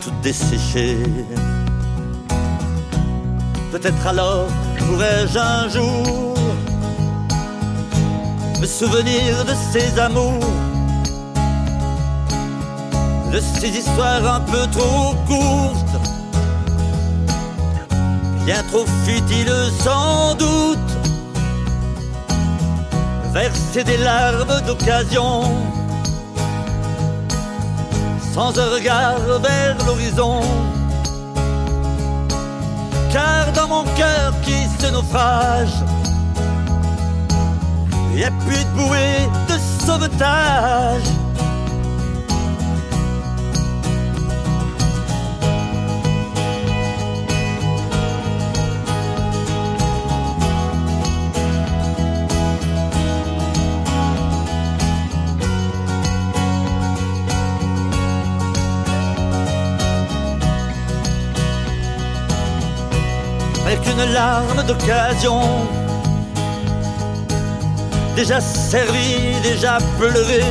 tout 0.00 0.10
desséché. 0.22 0.96
Peut-être 3.70 4.06
alors 4.06 4.46
pourrais-je 4.78 5.38
un 5.38 5.68
jour 5.68 6.34
me 8.60 8.66
souvenir 8.66 9.44
de 9.44 9.54
ces 9.70 9.98
amours, 10.00 10.50
de 13.32 13.40
ces 13.40 13.68
histoires 13.68 14.34
un 14.36 14.40
peu 14.40 14.66
trop 14.72 15.14
courtes, 15.26 15.87
bien 18.48 18.62
trop 18.62 18.86
futiles 19.04 19.70
sans 19.84 20.34
doute, 20.34 20.90
verser 23.34 23.84
des 23.84 23.98
larmes 23.98 24.62
d'occasion, 24.66 25.42
sans 28.32 28.58
un 28.58 28.70
regard 28.70 29.20
vers 29.42 29.76
l'horizon. 29.84 30.40
Car 33.12 33.52
dans 33.52 33.68
mon 33.68 33.84
cœur 34.00 34.32
qui 34.42 34.58
se 34.80 34.90
naufrage, 34.92 35.76
y 38.14 38.24
a 38.24 38.30
plus 38.46 38.64
de 38.64 38.70
bouée 38.78 39.28
de 39.50 39.56
sauvetage. 39.84 41.17
Avec 63.78 63.92
une 63.92 64.12
larme 64.12 64.62
d'occasion. 64.66 65.40
Déjà 68.16 68.40
servi, 68.40 69.40
déjà 69.42 69.78
pleuré, 69.96 70.42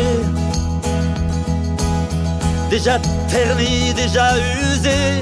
déjà 2.70 2.98
terni, 3.28 3.94
déjà 3.94 4.36
usé, 4.38 5.22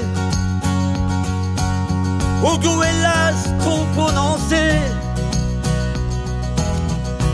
au 2.44 2.56
goût 2.56 2.84
hélas 2.84 3.34
trop 3.58 3.84
prononcé, 3.96 4.78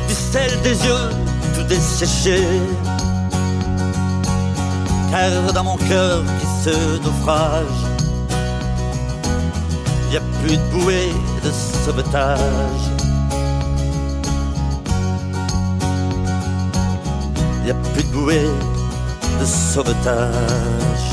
du 0.09 0.15
sel 0.15 0.59
des 0.63 0.83
yeux 0.87 1.11
tout 1.55 1.65
desséché, 1.65 2.49
car 5.11 5.53
dans 5.53 5.65
mon 5.65 5.77
cœur 5.77 6.23
qui 6.41 6.47
se 6.65 6.99
naufrage, 7.03 7.82
plus 10.43 10.57
de 10.57 10.63
bouée 10.73 11.13
de 11.45 11.51
sauvetage. 11.51 12.39
y 17.65 17.71
a 17.71 17.75
plus 17.75 18.03
de 18.03 18.13
bouée 18.13 18.51
de 19.41 19.45
sauvetage. 19.45 21.12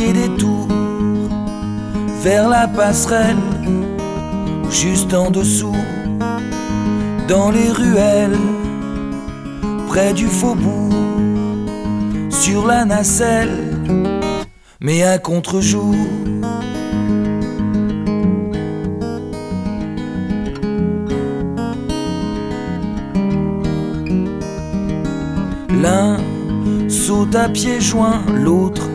Des 0.00 0.28
tours, 0.36 0.68
vers 2.22 2.48
la 2.48 2.66
passerelle, 2.66 3.36
juste 4.70 5.12
en 5.14 5.30
dessous, 5.30 5.76
dans 7.28 7.50
les 7.50 7.70
ruelles, 7.70 8.38
près 9.88 10.12
du 10.12 10.26
faubourg, 10.26 10.92
sur 12.30 12.66
la 12.66 12.84
nacelle 12.84 13.70
mais 14.80 15.02
à 15.02 15.18
contre-jour. 15.18 15.94
L'un 25.82 26.16
saute 26.88 27.34
à 27.34 27.48
pieds 27.48 27.80
joints, 27.80 28.22
l'autre 28.34 28.89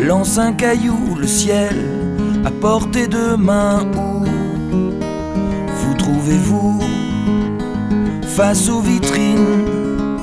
lance 0.00 0.38
un 0.38 0.52
caillou, 0.52 1.14
le 1.18 1.26
ciel 1.26 1.76
à 2.44 2.50
portée 2.50 3.06
de 3.06 3.36
main. 3.36 3.86
Où 3.94 4.24
vous 5.74 5.94
trouvez-vous 5.94 6.80
face 8.22 8.68
aux 8.68 8.80
vitrines? 8.80 10.16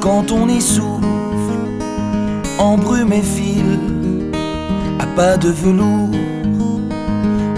Quand 0.00 0.30
on 0.30 0.48
y 0.48 0.60
souffle, 0.60 1.04
embrume 2.58 3.12
et 3.12 3.22
file 3.22 3.78
à 4.98 5.06
pas 5.06 5.36
de 5.36 5.48
velours, 5.48 6.10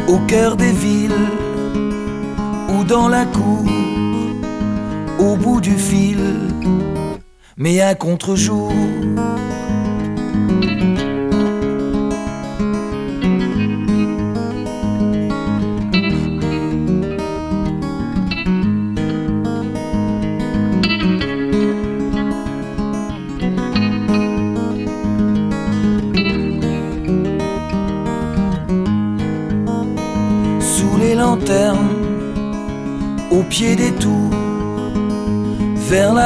au 0.08 0.18
cœur 0.26 0.56
des 0.56 0.72
villes 0.72 1.12
ou 2.68 2.84
dans 2.84 3.08
la 3.08 3.24
cour, 3.26 3.64
au 5.18 5.36
bout 5.36 5.60
du 5.60 5.76
fil, 5.76 6.18
mais 7.56 7.80
à 7.80 7.94
contre-jour. 7.94 8.72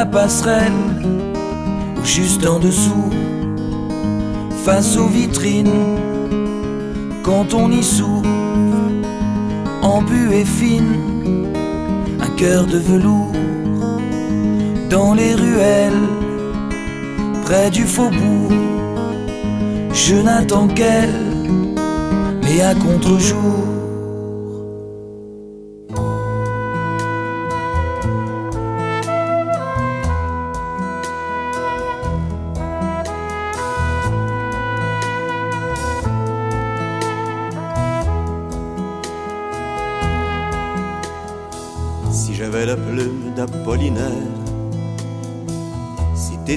Passerelle, 0.05 0.73
ou 1.97 2.05
juste 2.05 2.47
en 2.47 2.59
dessous, 2.59 3.11
face 4.65 4.97
aux 4.97 5.07
vitrines, 5.07 5.97
quand 7.23 7.55
on 7.55 7.71
y 7.71 7.83
souffle, 7.83 8.29
en 9.83 10.03
buée 10.03 10.45
fine, 10.45 11.47
un 12.21 12.31
cœur 12.37 12.67
de 12.67 12.79
velours, 12.79 13.33
dans 14.91 15.15
les 15.15 15.35
ruelles, 15.35 16.09
près 17.45 17.71
du 17.71 17.85
faubourg, 17.85 18.53
je 19.93 20.17
n'attends 20.17 20.69
qu'elle, 20.69 21.15
mais 22.43 22.61
à 22.61 22.75
contre-jour. 22.75 23.76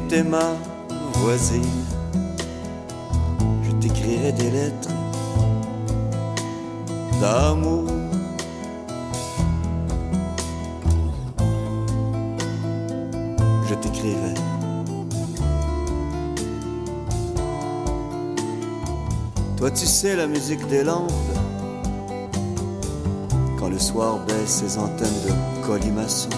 T'étais 0.09 0.23
ma 0.23 0.55
voisine, 1.13 1.85
je 3.63 3.71
t'écrirais 3.73 4.31
des 4.31 4.49
lettres 4.49 4.89
d'amour. 7.21 7.85
Je 13.67 13.75
t'écrirais. 13.75 14.33
Toi 19.57 19.71
tu 19.71 19.85
sais 19.85 20.15
la 20.15 20.25
musique 20.25 20.65
des 20.67 20.83
lampes, 20.83 21.11
Quand 23.59 23.69
le 23.69 23.77
soir 23.77 24.25
baisse 24.25 24.63
ses 24.63 24.77
antennes 24.79 25.21
de 25.27 25.67
colimaçon, 25.67 26.29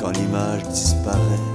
quand 0.00 0.10
l'image 0.10 0.62
disparaît 0.64 1.53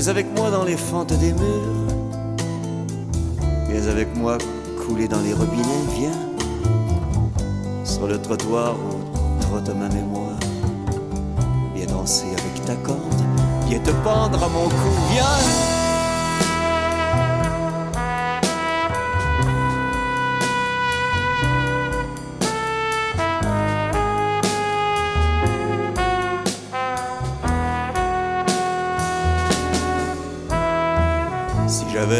Viens 0.00 0.08
avec 0.08 0.34
moi 0.34 0.50
dans 0.50 0.64
les 0.64 0.78
fentes 0.78 1.12
des 1.12 1.30
murs. 1.34 1.92
Viens 3.68 3.86
avec 3.86 4.16
moi 4.16 4.38
couler 4.82 5.06
dans 5.06 5.20
les 5.20 5.34
robinets. 5.34 5.84
Viens 5.94 7.84
sur 7.84 8.06
le 8.06 8.18
trottoir 8.18 8.76
où 8.76 9.42
trotte 9.42 9.68
ma 9.76 9.90
mémoire. 9.90 10.38
Viens 11.74 11.84
danser 11.84 12.28
avec 12.28 12.64
ta 12.64 12.76
corde. 12.76 12.98
Viens 13.66 13.80
te 13.80 13.90
pendre 14.02 14.42
à 14.42 14.48
mon 14.48 14.70
cou. 14.70 14.90
Viens. 15.12 15.79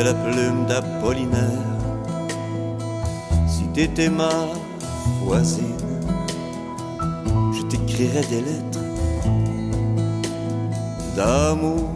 La 0.03 0.15
plume 0.15 0.65
d'Apollinaire, 0.67 1.45
si 3.47 3.65
t'étais 3.75 4.09
ma 4.09 4.31
voisine, 5.23 5.77
je 7.53 7.63
t'écrirais 7.65 8.25
des 8.31 8.41
lettres 8.41 8.81
d'amour. 11.15 11.91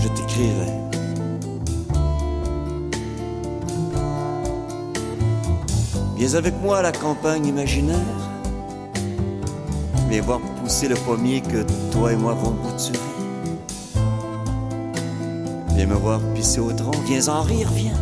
Je 0.00 0.08
t'écrirais. 0.08 0.80
Viens 6.16 6.34
avec 6.34 6.54
moi 6.60 6.78
à 6.78 6.82
la 6.82 6.92
campagne 6.92 7.46
imaginaire. 7.46 7.96
Viens 10.08 10.22
voir 10.22 10.40
pousser 10.66 10.88
le 10.88 10.96
pommier 10.96 11.40
que 11.42 11.64
toi 11.92 12.12
et 12.12 12.16
moi 12.16 12.34
vont 12.34 12.50
bouturer. 12.50 12.98
Viens 15.76 15.86
me 15.86 15.94
voir 15.94 16.18
pisser 16.34 16.58
au 16.58 16.72
tronc, 16.72 16.90
viens 17.06 17.28
en 17.28 17.42
rire, 17.42 17.70
viens. 17.72 18.00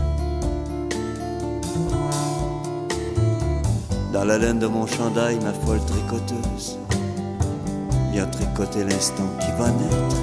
Dans 4.14 4.24
la 4.24 4.38
laine 4.38 4.58
de 4.58 4.66
mon 4.66 4.86
chandail, 4.86 5.38
ma 5.40 5.52
folle 5.52 5.80
tricoteuse. 5.84 6.78
Viens 8.12 8.26
tricoter 8.28 8.84
l'instant 8.84 9.28
qui 9.40 9.50
va 9.58 9.68
naître. 9.68 10.16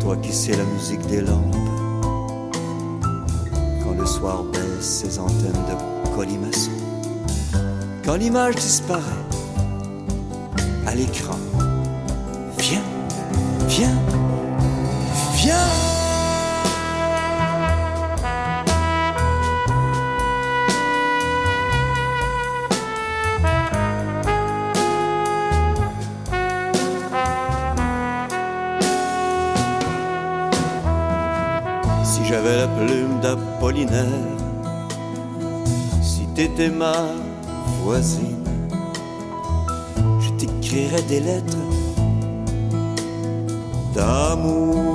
Toi 0.00 0.14
qui 0.18 0.34
sais 0.34 0.54
la 0.54 0.64
musique 0.64 1.06
des 1.06 1.22
lampes. 1.22 1.56
Quand 3.82 3.94
le 3.98 4.04
soir 4.04 4.42
baisse 4.42 4.84
ses 5.00 5.18
antennes 5.18 5.64
de 5.70 6.14
colimaçon. 6.14 6.70
Quand 8.04 8.16
l'image 8.16 8.56
disparaît 8.56 9.17
à 10.88 10.94
l'écran. 10.94 11.36
Viens, 12.58 12.80
viens, 13.68 13.98
viens. 15.34 15.54
Si 32.02 32.24
j'avais 32.24 32.56
la 32.56 32.68
plume 32.68 33.20
d'Apollinaire, 33.20 34.06
si 36.00 36.26
t'étais 36.34 36.70
ma 36.70 36.94
voisine, 37.82 38.37
je 40.68 40.74
t'écrirais 40.74 41.02
des 41.02 41.20
lettres 41.20 41.56
d'amour. 43.94 44.87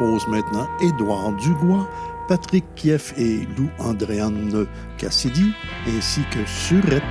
Propose 0.00 0.26
maintenant 0.28 0.66
Édouard 0.80 1.32
Dugois, 1.32 1.86
Patrick 2.26 2.64
Kieff 2.74 3.12
et 3.18 3.46
Lou 3.56 3.68
Andréane 3.78 4.66
Cassidy, 4.96 5.52
ainsi 5.86 6.22
que 6.30 6.38
Surette. 6.46 7.02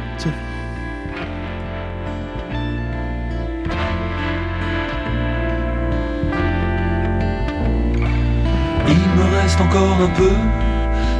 Il 8.87 9.09
me 9.17 9.35
reste 9.39 9.61
encore 9.61 9.97
un 10.01 10.09
peu 10.17 10.31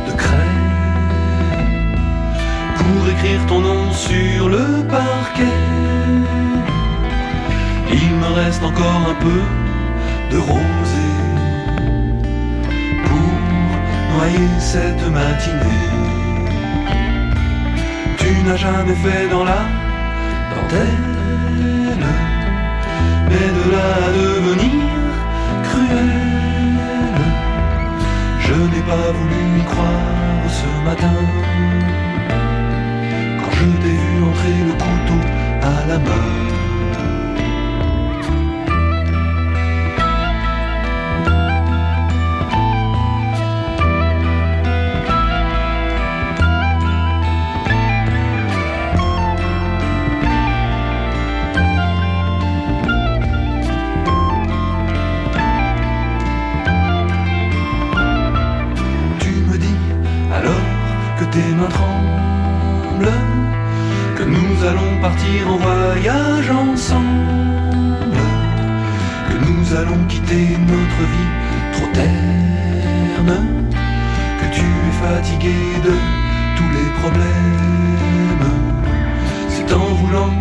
de 0.08 0.18
craie 0.18 0.38
pour 2.78 3.10
écrire 3.10 3.46
ton 3.48 3.60
nom 3.60 3.92
sur 3.94 4.50
le 4.50 4.88
parquet. 4.88 5.44
Il 7.92 8.16
me 8.16 8.34
reste 8.34 8.64
encore 8.64 9.10
un 9.10 9.16
peu 9.24 9.42
de 10.32 10.38
rosée 10.38 10.79
cette 14.60 15.06
matinée. 15.12 15.90
Tu 18.18 18.32
n'as 18.46 18.56
jamais 18.56 18.96
fait 18.96 19.28
dans 19.30 19.44
la 19.44 19.62
dentelle, 20.54 22.04
mais 23.30 23.48
de 23.58 23.72
là 23.72 23.88
à 24.06 24.10
devenir 24.20 24.86
cruel. 25.64 26.12
Je 28.40 28.54
n'ai 28.54 28.84
pas 28.92 29.12
voulu 29.18 29.60
y 29.60 29.64
croire 29.66 30.44
ce 30.60 30.70
matin 30.88 31.18
quand 33.40 33.52
je 33.52 33.66
t'ai 33.82 33.96
vu 34.04 34.24
entrer 34.30 34.58
le 34.68 34.74
couteau 34.74 35.22
à 35.62 35.88
la 35.88 35.98
main. 36.00 36.49
Quitter 70.10 70.58
notre 70.74 71.02
vie 71.14 71.32
trop 71.74 71.90
terne, 71.94 73.36
que 74.40 74.48
tu 74.56 74.66
es 74.88 74.94
fatigué 75.06 75.60
de 75.88 75.96
tous 76.58 76.72
les 76.78 76.90
problèmes. 77.00 78.48
C'est 79.48 79.72
en 79.74 79.90
voulant 80.00 80.34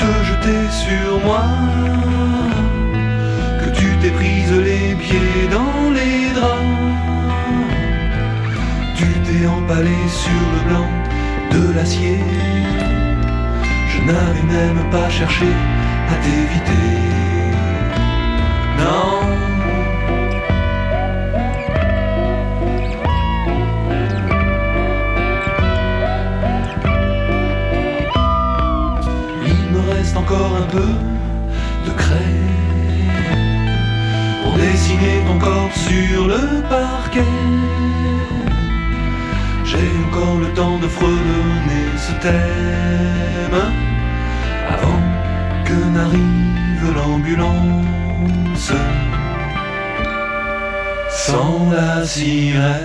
te 0.00 0.10
jeter 0.28 0.62
sur 0.84 1.08
moi 1.26 1.44
que 3.60 3.70
tu 3.78 3.86
t'es 4.00 4.10
prise 4.10 4.52
les 4.68 4.94
pieds 4.94 5.48
dans 5.56 5.90
les 5.98 6.32
draps. 6.36 6.72
Tu 8.98 9.06
t'es 9.26 9.46
empalé 9.46 9.98
sur 10.24 10.44
le 10.54 10.60
blanc 10.68 10.90
de 11.54 11.74
l'acier. 11.74 12.18
Je 13.90 13.98
n'avais 14.08 14.46
même 14.56 14.82
pas 14.90 15.08
cherché 15.10 15.46
à 16.12 16.14
t'éviter. 16.24 17.21
et 35.02 35.20
ton 35.26 35.38
corps 35.38 35.74
sur 35.86 36.26
le 36.28 36.62
parquet. 36.68 37.34
J'ai 39.64 39.88
encore 40.06 40.38
le 40.38 40.48
temps 40.58 40.78
de 40.78 40.88
fredonner 40.88 41.86
ce 41.96 42.12
thème 42.24 43.58
avant 44.76 45.02
que 45.64 45.78
n'arrive 45.94 46.86
l'ambulance 46.96 48.72
sans 51.10 51.70
la 51.70 52.04
sirène. 52.04 52.82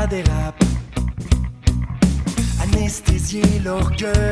Ça 0.00 0.06
dérape 0.06 0.64
Anesthésier 2.62 3.42
l'orgueil 3.64 4.29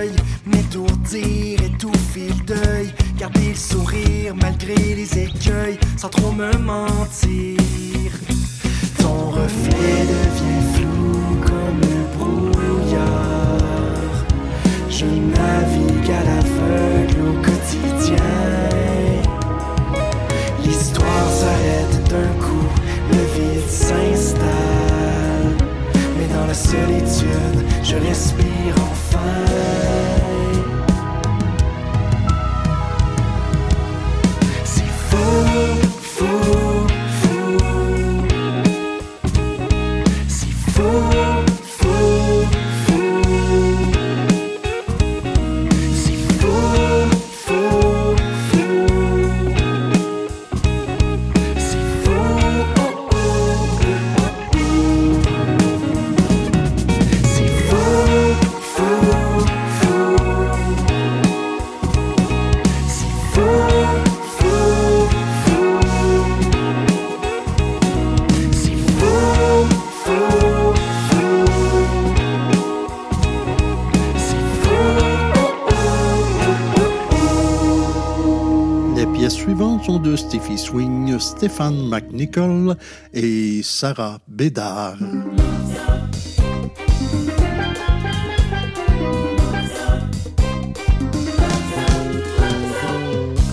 Stéphane 81.58 81.88
McNichol 81.88 82.76
et 83.12 83.62
Sarah 83.64 84.18
Bédard. 84.28 84.96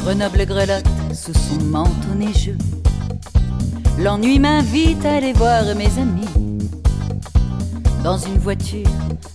Grenoble 0.03 0.45
grelotte 0.45 0.85
sous 1.15 1.33
son 1.33 1.63
manteau 1.63 2.13
neigeux. 2.15 2.57
L'ennui 3.97 4.37
m'invite 4.37 5.03
à 5.03 5.13
aller 5.13 5.33
voir 5.33 5.63
mes 5.75 5.89
amis. 5.99 6.61
Dans 8.03 8.19
une 8.19 8.37
voiture, 8.37 8.85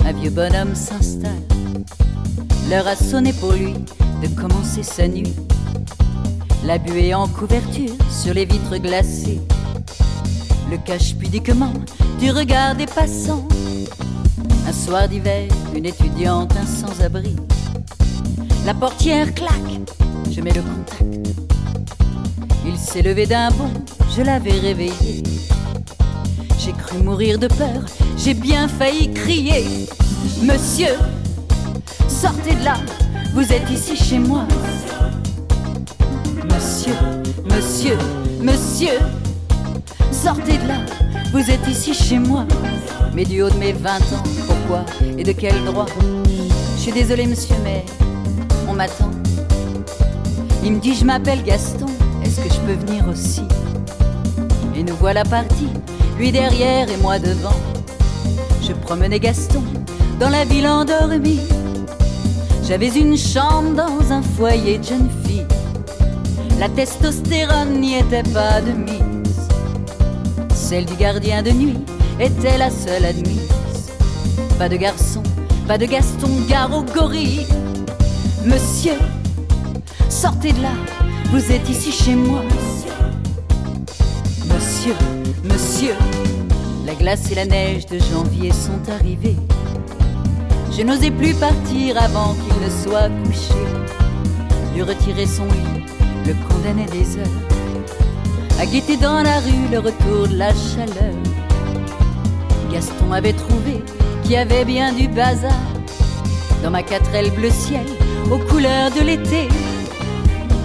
un 0.05 0.13
vieux 0.13 0.31
bonhomme 0.31 0.77
s'installe. 0.77 1.33
L'heure 2.69 2.87
a 2.87 2.95
sonné 2.95 3.33
pour 3.33 3.51
lui 3.51 3.75
de 4.23 4.29
commencer 4.41 4.85
sa 4.85 5.09
nuit. 5.09 5.35
La 6.71 6.79
buée 6.79 7.13
en 7.13 7.27
couverture 7.27 7.97
sur 8.13 8.33
les 8.33 8.45
vitres 8.45 8.77
glacées. 8.77 9.41
Le 10.71 10.77
cache 10.77 11.17
pudiquement 11.17 11.73
du 12.21 12.31
regard 12.31 12.77
des 12.77 12.87
passants. 12.87 13.49
Un 14.69 14.73
soir 14.73 15.09
d'hiver, 15.09 15.49
une 15.75 15.87
étudiante, 15.87 16.53
un 16.57 16.67
sans-abri. 16.67 17.35
La 18.65 18.73
portière 18.73 19.35
claque, 19.35 19.81
je 20.31 20.41
mets 20.41 20.53
le 20.53 20.63
contact. 20.63 21.03
Il 22.65 22.79
s'est 22.79 23.03
levé 23.03 23.27
d'un 23.27 23.51
bond, 23.51 23.73
je 24.17 24.23
l'avais 24.23 24.61
réveillé. 24.61 25.25
J'ai 26.61 26.73
cru 26.73 26.99
mourir 26.99 27.41
de 27.41 27.49
peur, 27.49 27.83
j'ai 28.17 28.35
bien 28.35 28.69
failli 28.69 29.13
crier. 29.13 29.89
Monsieur, 30.41 30.95
sortez 32.07 32.55
de 32.55 32.65
là, 32.65 32.77
vous 33.35 33.53
êtes 33.53 33.69
ici 33.73 33.97
chez 33.97 34.21
moi. 34.21 34.47
Monsieur, 37.81 37.99
monsieur, 38.43 38.99
sortez 40.13 40.59
de 40.59 40.69
là, 40.69 40.81
vous 41.33 41.51
êtes 41.51 41.67
ici 41.67 41.95
chez 41.95 42.19
moi. 42.19 42.45
Mais 43.15 43.25
du 43.25 43.41
haut 43.41 43.49
de 43.49 43.57
mes 43.57 43.73
20 43.73 43.97
ans, 43.97 44.23
pourquoi 44.47 44.85
et 45.17 45.25
de 45.25 45.33
quel 45.33 45.65
droit? 45.65 45.87
Je 46.77 46.81
suis 46.81 46.93
désolé, 46.93 47.27
monsieur, 47.27 47.55
mais 47.65 47.87
on 48.69 48.75
m'attend. 48.75 49.11
Il 50.63 50.75
me 50.75 50.79
dit 50.79 50.95
je 50.95 51.07
m'appelle 51.07 51.43
Gaston, 51.43 51.87
est-ce 52.23 52.41
que 52.41 52.53
je 52.53 52.61
peux 52.61 52.87
venir 52.87 53.09
aussi? 53.09 53.43
Et 54.77 54.83
nous 54.83 54.97
voilà 54.97 55.25
partis, 55.25 55.71
lui 56.19 56.33
derrière 56.33 56.91
et 56.91 56.99
moi 56.99 57.19
devant. 57.19 57.57
Je 58.63 58.73
promenais 58.73 59.21
Gaston 59.21 59.63
dans 60.19 60.29
la 60.29 60.45
ville 60.45 60.67
endormie. 60.67 61.41
J'avais 62.63 62.89
une 62.89 63.17
chambre 63.17 63.75
dans 63.75 64.13
un 64.13 64.21
foyer 64.21 64.77
de 64.77 64.85
jeunes 64.85 65.09
filles. 65.09 65.20
La 66.61 66.69
testostérone 66.69 67.81
n'y 67.81 67.95
était 67.95 68.23
pas 68.23 68.61
de 68.61 68.73
mise. 68.73 69.49
Celle 70.55 70.85
du 70.85 70.95
gardien 70.95 71.43
de 71.43 71.53
nuit 71.53 71.79
était 72.21 72.59
la 72.59 72.69
seule 72.69 73.07
admise. 73.07 73.49
Pas 74.59 74.69
de 74.69 74.77
garçon, 74.77 75.23
pas 75.67 75.79
de 75.79 75.87
Gaston, 75.87 76.29
gare 76.51 76.85
gorille. 76.95 77.47
Monsieur, 78.45 78.99
sortez 80.11 80.53
de 80.53 80.61
là, 80.61 80.75
vous 81.31 81.51
êtes 81.51 81.67
ici 81.67 81.91
chez 81.91 82.15
moi. 82.15 82.43
Monsieur, 84.45 84.95
monsieur, 85.45 85.95
la 86.85 86.95
glace 86.95 87.33
et 87.33 87.37
la 87.37 87.47
neige 87.47 87.87
de 87.87 87.99
janvier 88.13 88.53
sont 88.53 88.93
arrivées. 88.93 89.39
Je 90.77 90.83
n'osais 90.83 91.11
plus 91.11 91.33
partir 91.33 91.97
avant 91.97 92.35
qu'il 92.35 92.63
ne 92.63 92.69
soit 92.69 93.09
couché. 93.25 93.55
Lui 94.75 94.83
retirer 94.83 95.25
son 95.25 95.47
lit, 95.47 95.87
condamnait 96.49 96.87
des 96.87 97.19
heures. 97.19 97.41
À 98.61 98.67
guetter 98.67 98.97
dans 98.97 99.23
la 99.23 99.41
rue 99.41 99.69
le 99.71 99.79
retour 99.79 100.29
de 100.29 100.37
la 100.37 100.51
chaleur. 100.51 101.15
Gaston 102.73 103.13
avait 103.13 103.33
trouvé 103.33 103.83
qu'il 104.23 104.33
y 104.33 104.37
avait 104.37 104.65
bien 104.65 104.93
du 104.93 105.09
bazar 105.09 105.53
dans 106.63 106.71
ma 106.71 106.83
quatrelle 106.83 107.31
bleu 107.31 107.51
ciel 107.51 107.87
aux 108.31 108.39
couleurs 108.39 108.91
de 108.91 109.01
l'été. 109.01 109.49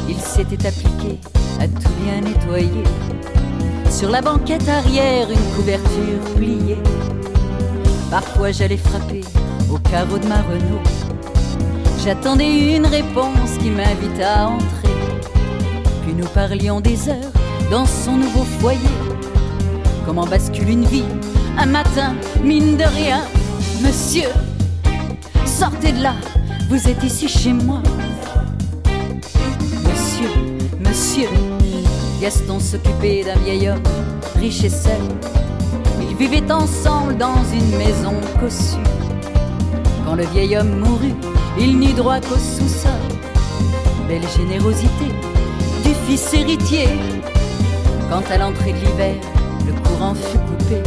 Il 0.09 0.17
s'était 0.17 0.67
appliqué 0.67 1.19
à 1.59 1.67
tout 1.67 1.91
bien 2.03 2.21
nettoyer. 2.21 2.83
Sur 3.89 4.09
la 4.09 4.21
banquette 4.21 4.67
arrière, 4.67 5.29
une 5.29 5.55
couverture 5.55 6.35
pliée. 6.35 6.77
Parfois 8.11 8.51
j'allais 8.51 8.77
frapper 8.77 9.21
au 9.71 9.77
carreau 9.79 10.17
de 10.17 10.27
ma 10.27 10.41
Renault. 10.41 10.83
J'attendais 12.03 12.75
une 12.75 12.85
réponse 12.85 13.57
qui 13.59 13.69
m'invite 13.69 14.21
à 14.21 14.49
entrer. 14.49 14.84
Nous 16.15 16.27
parlions 16.33 16.81
des 16.81 17.09
heures 17.09 17.31
dans 17.71 17.85
son 17.85 18.17
nouveau 18.17 18.43
foyer. 18.59 18.79
Comment 20.05 20.25
bascule 20.25 20.69
une 20.69 20.85
vie 20.85 21.03
un 21.57 21.67
matin, 21.67 22.15
mine 22.43 22.75
de 22.75 22.83
rien. 22.83 23.21
Monsieur, 23.81 24.27
sortez 25.45 25.93
de 25.93 26.03
là, 26.03 26.15
vous 26.69 26.87
êtes 26.89 27.01
ici 27.03 27.27
chez 27.27 27.53
moi. 27.53 27.81
Monsieur, 29.83 30.29
monsieur, 30.79 31.29
Gaston 32.21 32.59
s'occupait 32.59 33.23
d'un 33.23 33.39
vieil 33.39 33.69
homme, 33.69 33.83
riche 34.35 34.63
et 34.63 34.69
seul. 34.69 35.01
Ils 36.01 36.15
vivaient 36.17 36.51
ensemble 36.51 37.17
dans 37.17 37.43
une 37.53 37.77
maison 37.77 38.13
cossue. 38.39 38.77
Quand 40.05 40.15
le 40.15 40.25
vieil 40.25 40.57
homme 40.57 40.79
mourut, 40.79 41.15
il 41.57 41.79
n'eut 41.79 41.93
droit 41.93 42.19
qu'au 42.19 42.37
sous-sol. 42.37 42.91
Belle 44.09 44.27
générosité 44.37 45.05
fils 46.05 46.33
héritier. 46.33 46.87
Quand 48.09 48.23
à 48.31 48.37
l'entrée 48.37 48.73
de 48.73 48.77
l'hiver, 48.77 49.15
le 49.65 49.73
courant 49.87 50.13
fut 50.13 50.37
coupé, 50.37 50.81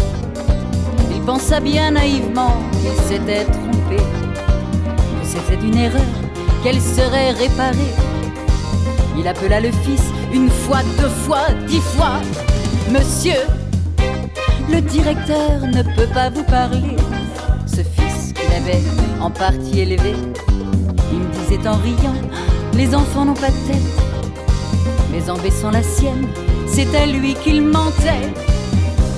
il 1.14 1.20
pensa 1.22 1.60
bien 1.60 1.90
naïvement 1.90 2.54
qu'il 2.80 3.04
s'était 3.06 3.44
trompé, 3.44 3.96
que 3.96 5.26
c'était 5.26 5.62
une 5.66 5.76
erreur, 5.76 6.00
qu'elle 6.62 6.80
serait 6.80 7.32
réparée. 7.32 7.94
Il 9.18 9.26
appela 9.26 9.60
le 9.60 9.72
fils 9.72 10.02
une 10.32 10.48
fois, 10.48 10.78
deux 10.98 11.08
fois, 11.08 11.48
dix 11.66 11.80
fois. 11.80 12.20
Monsieur, 12.90 13.40
le 14.70 14.80
directeur 14.80 15.60
ne 15.62 15.82
peut 15.82 16.12
pas 16.14 16.30
vous 16.30 16.44
parler. 16.44 16.96
Ce 17.66 17.82
fils 17.82 18.32
qu'il 18.32 18.52
avait 18.54 18.82
en 19.20 19.30
partie 19.30 19.80
élevé, 19.80 20.14
il 21.12 21.18
me 21.18 21.32
disait 21.32 21.68
en 21.68 21.76
riant, 21.76 22.14
les 22.74 22.94
enfants 22.94 23.24
n'ont 23.24 23.34
pas 23.34 23.50
de 23.50 23.72
tête. 23.72 24.07
En 25.28 25.36
baissant 25.36 25.70
la 25.70 25.82
sienne, 25.82 26.26
c'est 26.66 26.94
à 26.94 27.04
lui 27.04 27.34
qu'il 27.34 27.60
mentait. 27.60 28.32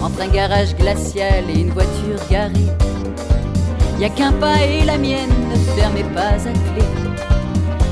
Entre 0.02 0.22
un 0.22 0.28
garage 0.28 0.74
glacial 0.74 1.48
et 1.48 1.60
une 1.60 1.70
voiture 1.70 2.18
garée, 2.28 2.72
y 4.00 4.04
a 4.04 4.08
qu'un 4.08 4.32
pas 4.32 4.60
et 4.60 4.84
la 4.84 4.98
mienne 4.98 5.30
ne 5.48 5.56
fermait 5.80 6.12
pas 6.14 6.30
à 6.30 6.52
clé. 6.52 6.84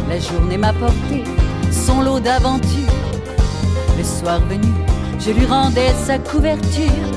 La 0.09 0.19
journée 0.19 0.59
m'a 0.59 0.73
porté 0.73 1.23
son 1.71 2.01
lot 2.01 2.19
d'aventures. 2.19 2.93
Le 3.97 4.03
soir 4.03 4.41
venu, 4.49 4.73
je 5.21 5.31
lui 5.31 5.47
rendais 5.47 5.93
sa 6.05 6.19
couverture. 6.19 7.13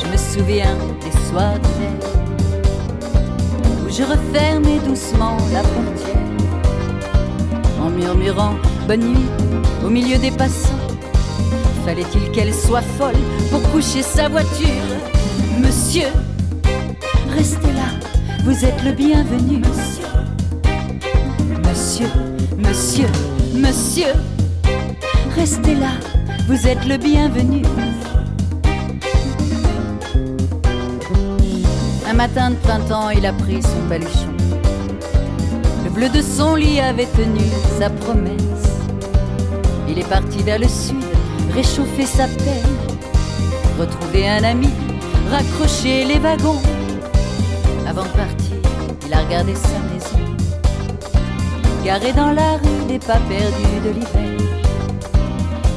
Je 0.00 0.10
me 0.10 0.16
souviens 0.16 0.76
des 1.04 1.12
soirs 1.28 1.58
d'hiver 1.60 2.10
où 3.86 3.90
je 3.90 4.02
refermais 4.02 4.80
doucement 4.84 5.36
la 5.52 5.62
portière 5.62 6.18
en 7.80 7.90
murmurant 7.90 8.56
bonne 8.86 9.00
nuit 9.00 9.26
au 9.84 9.88
milieu 9.88 10.18
des 10.18 10.30
passants. 10.30 10.78
Fallait-il 11.84 12.30
qu'elle 12.32 12.54
soit 12.54 12.82
folle 12.82 13.14
pour 13.50 13.62
coucher 13.70 14.02
sa 14.02 14.28
voiture? 14.28 14.68
Monsieur, 15.58 16.08
restez 17.34 17.72
là, 17.72 17.90
vous 18.44 18.64
êtes 18.64 18.82
le 18.84 18.92
bienvenu. 18.92 19.62
Monsieur, 21.64 22.06
monsieur, 22.58 23.06
monsieur, 23.54 24.12
restez 25.34 25.74
là, 25.74 25.92
vous 26.48 26.66
êtes 26.66 26.84
le 26.86 26.96
bienvenu. 26.96 27.62
Un 32.08 32.14
matin 32.14 32.50
de 32.50 32.56
printemps, 32.56 33.10
il 33.10 33.26
a 33.26 33.32
pris 33.32 33.60
son 33.62 33.88
baluchon. 33.88 34.32
Le 35.84 35.90
bleu 35.90 36.08
de 36.08 36.22
son 36.22 36.54
lit 36.54 36.80
avait 36.80 37.06
tenu 37.06 37.40
sa 37.78 37.90
promesse. 37.90 38.40
Il 39.96 40.00
est 40.00 40.08
parti 40.08 40.42
vers 40.42 40.58
le 40.58 40.66
sud, 40.66 41.04
réchauffer 41.54 42.04
sa 42.04 42.26
peine, 42.26 42.66
retrouver 43.78 44.28
un 44.28 44.42
ami, 44.42 44.68
raccrocher 45.30 46.04
les 46.04 46.18
wagons. 46.18 46.60
Avant 47.86 48.02
de 48.02 48.08
partir, 48.08 48.56
il 49.06 49.14
a 49.14 49.18
regardé 49.18 49.54
sa 49.54 49.78
maison, 49.92 50.34
garée 51.84 52.12
dans 52.12 52.32
la 52.32 52.54
rue 52.54 52.86
des 52.88 52.98
pas 52.98 53.20
perdus 53.28 53.80
de 53.84 53.90
l'hiver. 53.90 54.40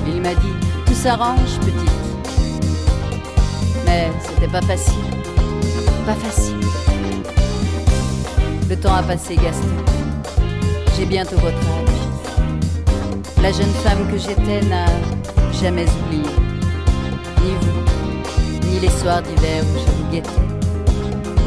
Il 0.08 0.20
m'a 0.20 0.34
dit, 0.34 0.56
tout 0.88 0.96
s'arrange, 0.96 1.60
petite. 1.60 1.92
Mais 3.86 4.10
c'était 4.24 4.52
pas 4.52 4.64
facile, 4.64 4.96
pas 6.08 6.16
facile. 6.16 6.56
Le 8.68 8.76
temps 8.78 8.96
a 8.96 9.04
passé, 9.04 9.36
Gaston. 9.36 9.68
J'ai 10.98 11.06
bientôt 11.06 11.38
votre. 11.38 11.87
La 13.42 13.52
jeune 13.52 13.74
femme 13.84 14.08
que 14.12 14.18
j'étais 14.18 14.62
n'a 14.68 14.86
jamais 15.54 15.86
oublié. 16.06 16.32
Ni 17.44 17.52
vous, 17.62 18.68
ni 18.68 18.80
les 18.80 18.90
soirs 18.90 19.22
d'hiver 19.22 19.64
où 19.64 19.80
je 19.80 19.92
vous 19.92 20.12
guettais. 20.12 20.30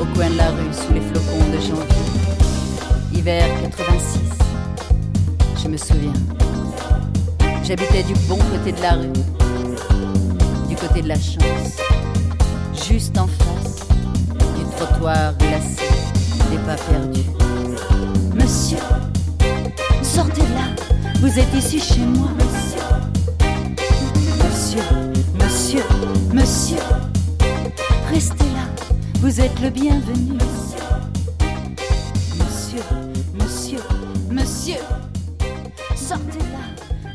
Au 0.00 0.04
coin 0.14 0.30
de 0.30 0.36
la 0.36 0.48
rue, 0.50 0.72
sous 0.72 0.92
les 0.92 1.00
flocons 1.00 1.44
de 1.52 1.60
janvier. 1.60 2.04
Hiver 3.14 3.44
86. 3.62 4.20
Je 5.62 5.68
me 5.68 5.76
souviens. 5.76 6.12
J'habitais 7.70 8.02
du 8.02 8.14
bon 8.28 8.38
côté 8.50 8.72
de 8.72 8.82
la 8.82 8.94
rue, 8.94 9.12
du 10.68 10.74
côté 10.74 11.02
de 11.02 11.08
la 11.08 11.14
chance, 11.14 11.76
juste 12.88 13.16
en 13.16 13.28
face 13.28 13.86
du 14.58 14.64
trottoir 14.76 15.34
glacé, 15.38 15.86
des 16.50 16.58
pas 16.66 16.74
perdus. 16.74 17.30
Monsieur, 18.34 18.78
sortez 20.02 20.40
de 20.40 20.54
là, 20.54 20.69
vous 21.20 21.38
êtes 21.38 21.54
ici 21.54 21.78
chez 21.78 22.00
moi, 22.00 22.28
monsieur. 22.38 22.80
Monsieur, 24.42 24.82
monsieur, 25.38 25.82
monsieur, 26.32 26.82
restez 28.10 28.44
là, 28.44 28.66
vous 29.20 29.40
êtes 29.40 29.60
le 29.60 29.68
bienvenu. 29.70 30.38
Monsieur, 32.38 32.82
monsieur, 33.34 33.80
monsieur, 34.30 34.80
sortez 35.94 36.38
de 36.38 36.52
là, 36.54 36.64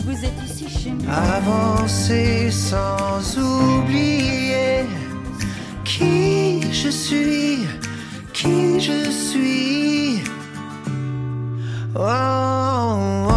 vous 0.06 0.24
êtes 0.24 0.40
ici 0.46 0.70
chez 0.70 0.92
moi. 0.92 1.14
Avancer 1.14 2.52
sans 2.52 3.38
oublier 3.38 4.86
qui 5.84 6.62
je 6.72 6.90
suis, 6.90 7.66
qui 8.34 8.80
je 8.80 9.10
suis. 9.10 10.24
Oh, 11.98 12.02
oh. 13.30 13.35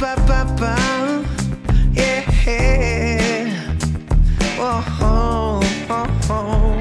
Ba-da-ba-ba-ba. 0.00 0.76
Yeah. 1.94 2.24
Oh, 4.58 4.82
oh, 5.02 5.60
oh, 5.90 6.06
oh. 6.30 6.74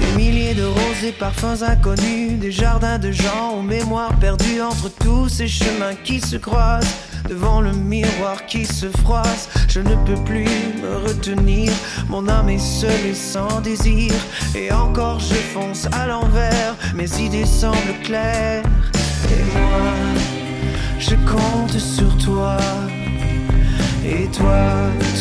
Des 0.00 0.16
milliers 0.16 0.54
de 0.54 0.64
roses 0.64 1.04
et 1.06 1.12
parfums 1.12 1.62
inconnus, 1.62 2.38
des 2.38 2.50
jardins 2.50 2.98
de 2.98 3.12
gens 3.12 3.56
aux 3.58 3.62
mémoires 3.62 4.18
perdues 4.18 4.62
entre 4.62 4.88
tous 4.88 5.28
ces 5.28 5.48
chemins 5.48 5.94
qui 6.02 6.20
se 6.20 6.36
croisent. 6.36 6.88
Devant 7.28 7.60
le 7.60 7.72
miroir 7.72 8.46
qui 8.46 8.64
se 8.64 8.86
froisse, 9.02 9.50
je 9.68 9.80
ne 9.80 9.94
peux 10.06 10.22
plus 10.24 10.48
me 10.82 11.06
retenir. 11.06 11.72
Mon 12.08 12.26
âme 12.26 12.48
est 12.48 12.58
seule 12.58 13.06
et 13.06 13.14
sans 13.14 13.60
désir. 13.60 14.14
Et 14.54 14.72
encore 14.72 15.20
je 15.20 15.34
fonce 15.34 15.86
à 15.92 16.06
l'envers, 16.06 16.74
mes 16.94 17.20
idées 17.20 17.46
semblent 17.46 18.00
claires. 18.02 18.64
Et 19.30 19.58
moi, 19.58 20.31
je 21.02 21.16
compte 21.30 21.78
sur 21.78 22.16
toi. 22.18 22.56
Et 24.04 24.26
toi, 24.28 24.64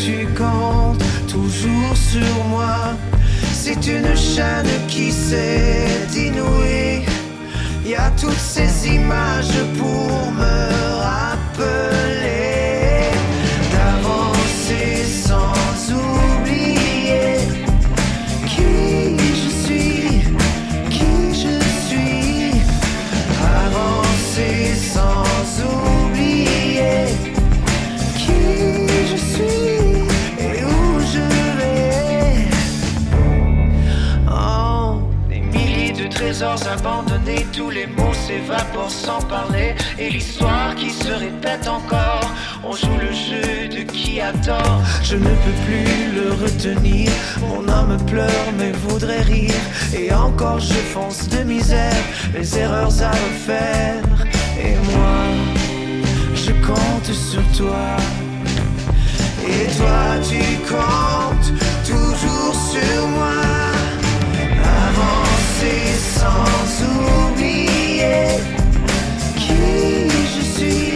tu 0.03 0.27
comptes 0.37 1.03
toujours 1.27 1.95
sur 1.95 2.43
moi. 2.49 2.93
C'est 3.51 3.87
une 3.87 4.15
chaîne 4.15 4.73
qui 4.87 5.11
s'est 5.11 6.07
inouïe. 6.15 7.05
Y 7.85 7.95
a 7.95 8.11
toutes 8.11 8.45
ces 8.53 8.87
images 8.87 9.59
pour 9.77 10.31
me 10.31 10.69
rappeler 11.01 12.00
trésors 36.41 37.05
tous 37.53 37.69
les 37.69 37.85
mots 37.85 38.13
s'évaporent 38.13 38.89
sans 38.89 39.21
parler, 39.21 39.75
et 39.99 40.09
l'histoire 40.09 40.73
qui 40.75 40.89
se 40.89 41.11
répète 41.11 41.67
encore, 41.67 42.31
on 42.63 42.71
joue 42.71 42.97
le 42.99 43.11
jeu 43.11 43.67
de 43.67 43.83
qui 43.91 44.19
a 44.19 44.31
tort. 44.33 44.81
Je 45.03 45.17
ne 45.17 45.29
peux 45.43 45.57
plus 45.65 46.11
le 46.15 46.31
retenir, 46.43 47.11
mon 47.41 47.67
âme 47.69 47.97
pleure 48.07 48.47
mais 48.57 48.71
voudrait 48.71 49.21
rire, 49.21 49.53
et 49.93 50.11
encore 50.13 50.59
je 50.59 50.81
fonce 50.93 51.27
de 51.29 51.43
misère, 51.43 52.03
les 52.33 52.57
erreurs 52.57 52.95
à 53.01 53.11
refaire, 53.11 54.03
et 54.59 54.75
moi, 54.91 55.17
je 56.33 56.51
compte 56.65 57.13
sur 57.13 57.43
toi. 57.57 57.85
Et 59.45 59.65
toi 59.77 60.01
tu 60.27 60.43
comptes 60.67 61.51
toujours 61.85 62.55
sur 62.55 63.07
moi 63.09 63.50
sans 66.21 66.85
oublier 67.31 68.27
qui 69.35 70.07
je 70.33 70.41
suis. 70.53 70.90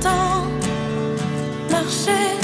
longtemps 0.00 1.70
marcher. 1.70 2.41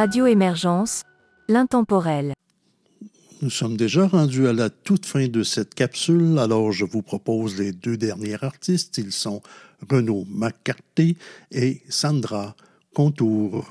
Radio 0.00 0.24
Émergence, 0.24 1.02
l'intemporel. 1.46 2.32
Nous 3.42 3.50
sommes 3.50 3.76
déjà 3.76 4.06
rendus 4.06 4.48
à 4.48 4.54
la 4.54 4.70
toute 4.70 5.04
fin 5.04 5.28
de 5.28 5.42
cette 5.42 5.74
capsule, 5.74 6.38
alors 6.38 6.72
je 6.72 6.86
vous 6.86 7.02
propose 7.02 7.58
les 7.58 7.72
deux 7.72 7.98
derniers 7.98 8.42
artistes. 8.42 8.96
Ils 8.96 9.12
sont 9.12 9.42
Renaud 9.90 10.24
McCarthy 10.30 11.18
et 11.52 11.82
Sandra 11.90 12.56
Contour. 12.94 13.66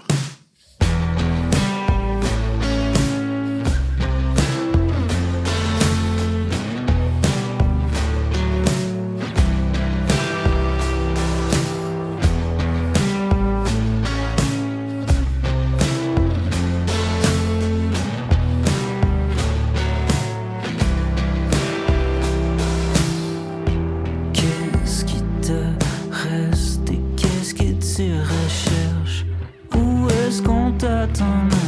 recherche. 28.29 29.25
Où 29.75 30.07
est-ce 30.09 30.41
qu'on 30.41 30.71
t'attend? 30.73 31.58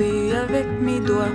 avec 0.00 0.66
mes 0.80 1.00
doigts. 1.00 1.28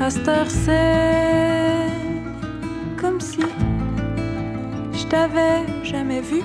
À 0.00 0.10
c'est 0.10 1.88
comme 3.00 3.20
si 3.20 3.40
je 4.92 5.06
t'avais 5.06 5.64
jamais 5.82 6.20
vu. 6.20 6.42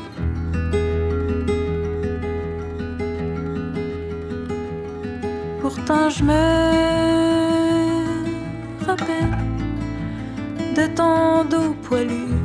Pourtant, 5.62 6.10
je 6.10 6.24
me 6.24 6.44
rappelle 8.86 9.38
de 10.76 10.88
ton 10.96 11.44
dos 11.44 11.74
poilu. 11.84 12.39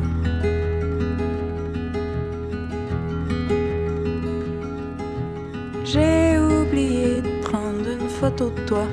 de 8.36 8.50
toi. 8.66 8.86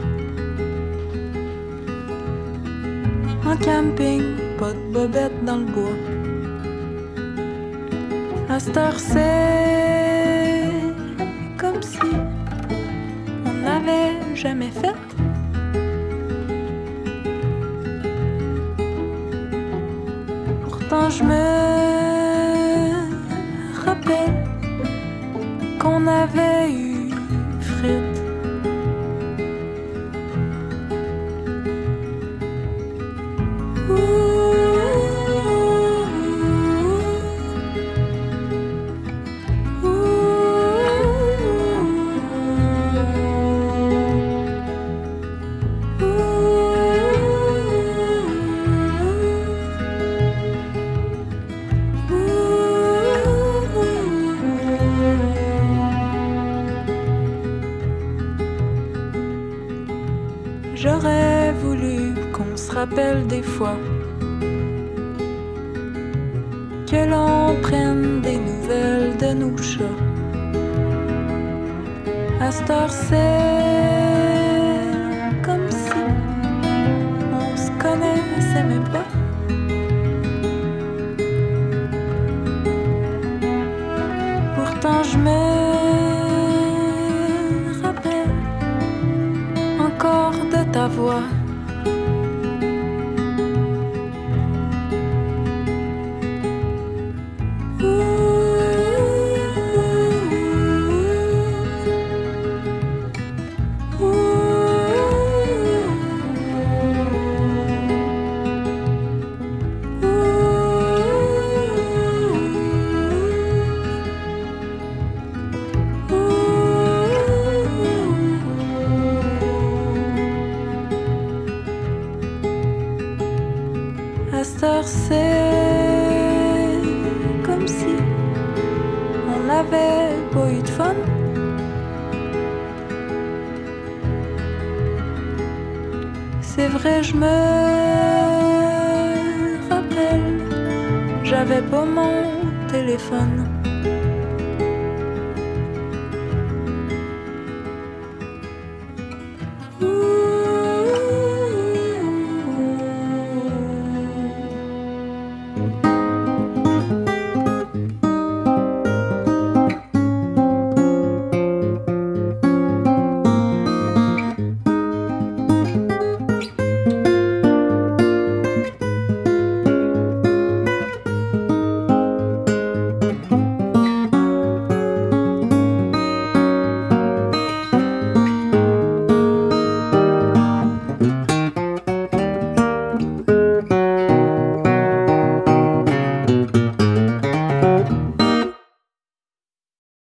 En 3.46 3.58
camping, 3.58 4.24
pas 4.60 4.74
de 4.74 4.94
bobette 4.94 5.46
dans 5.46 5.58
le 5.58 5.66
bois. 5.66 5.98
À 8.50 8.60
cette 8.60 8.78
c'est 8.98 10.70
comme 11.58 11.82
si 11.82 12.00
on 13.46 13.54
n'avait 13.66 14.14
jamais 14.36 14.72
fait. 14.72 14.96
Pourtant, 20.64 21.10
je 21.10 21.24
me 21.24 21.44
rappelle 23.86 24.34
qu'on 25.80 26.06
avait 26.08 26.61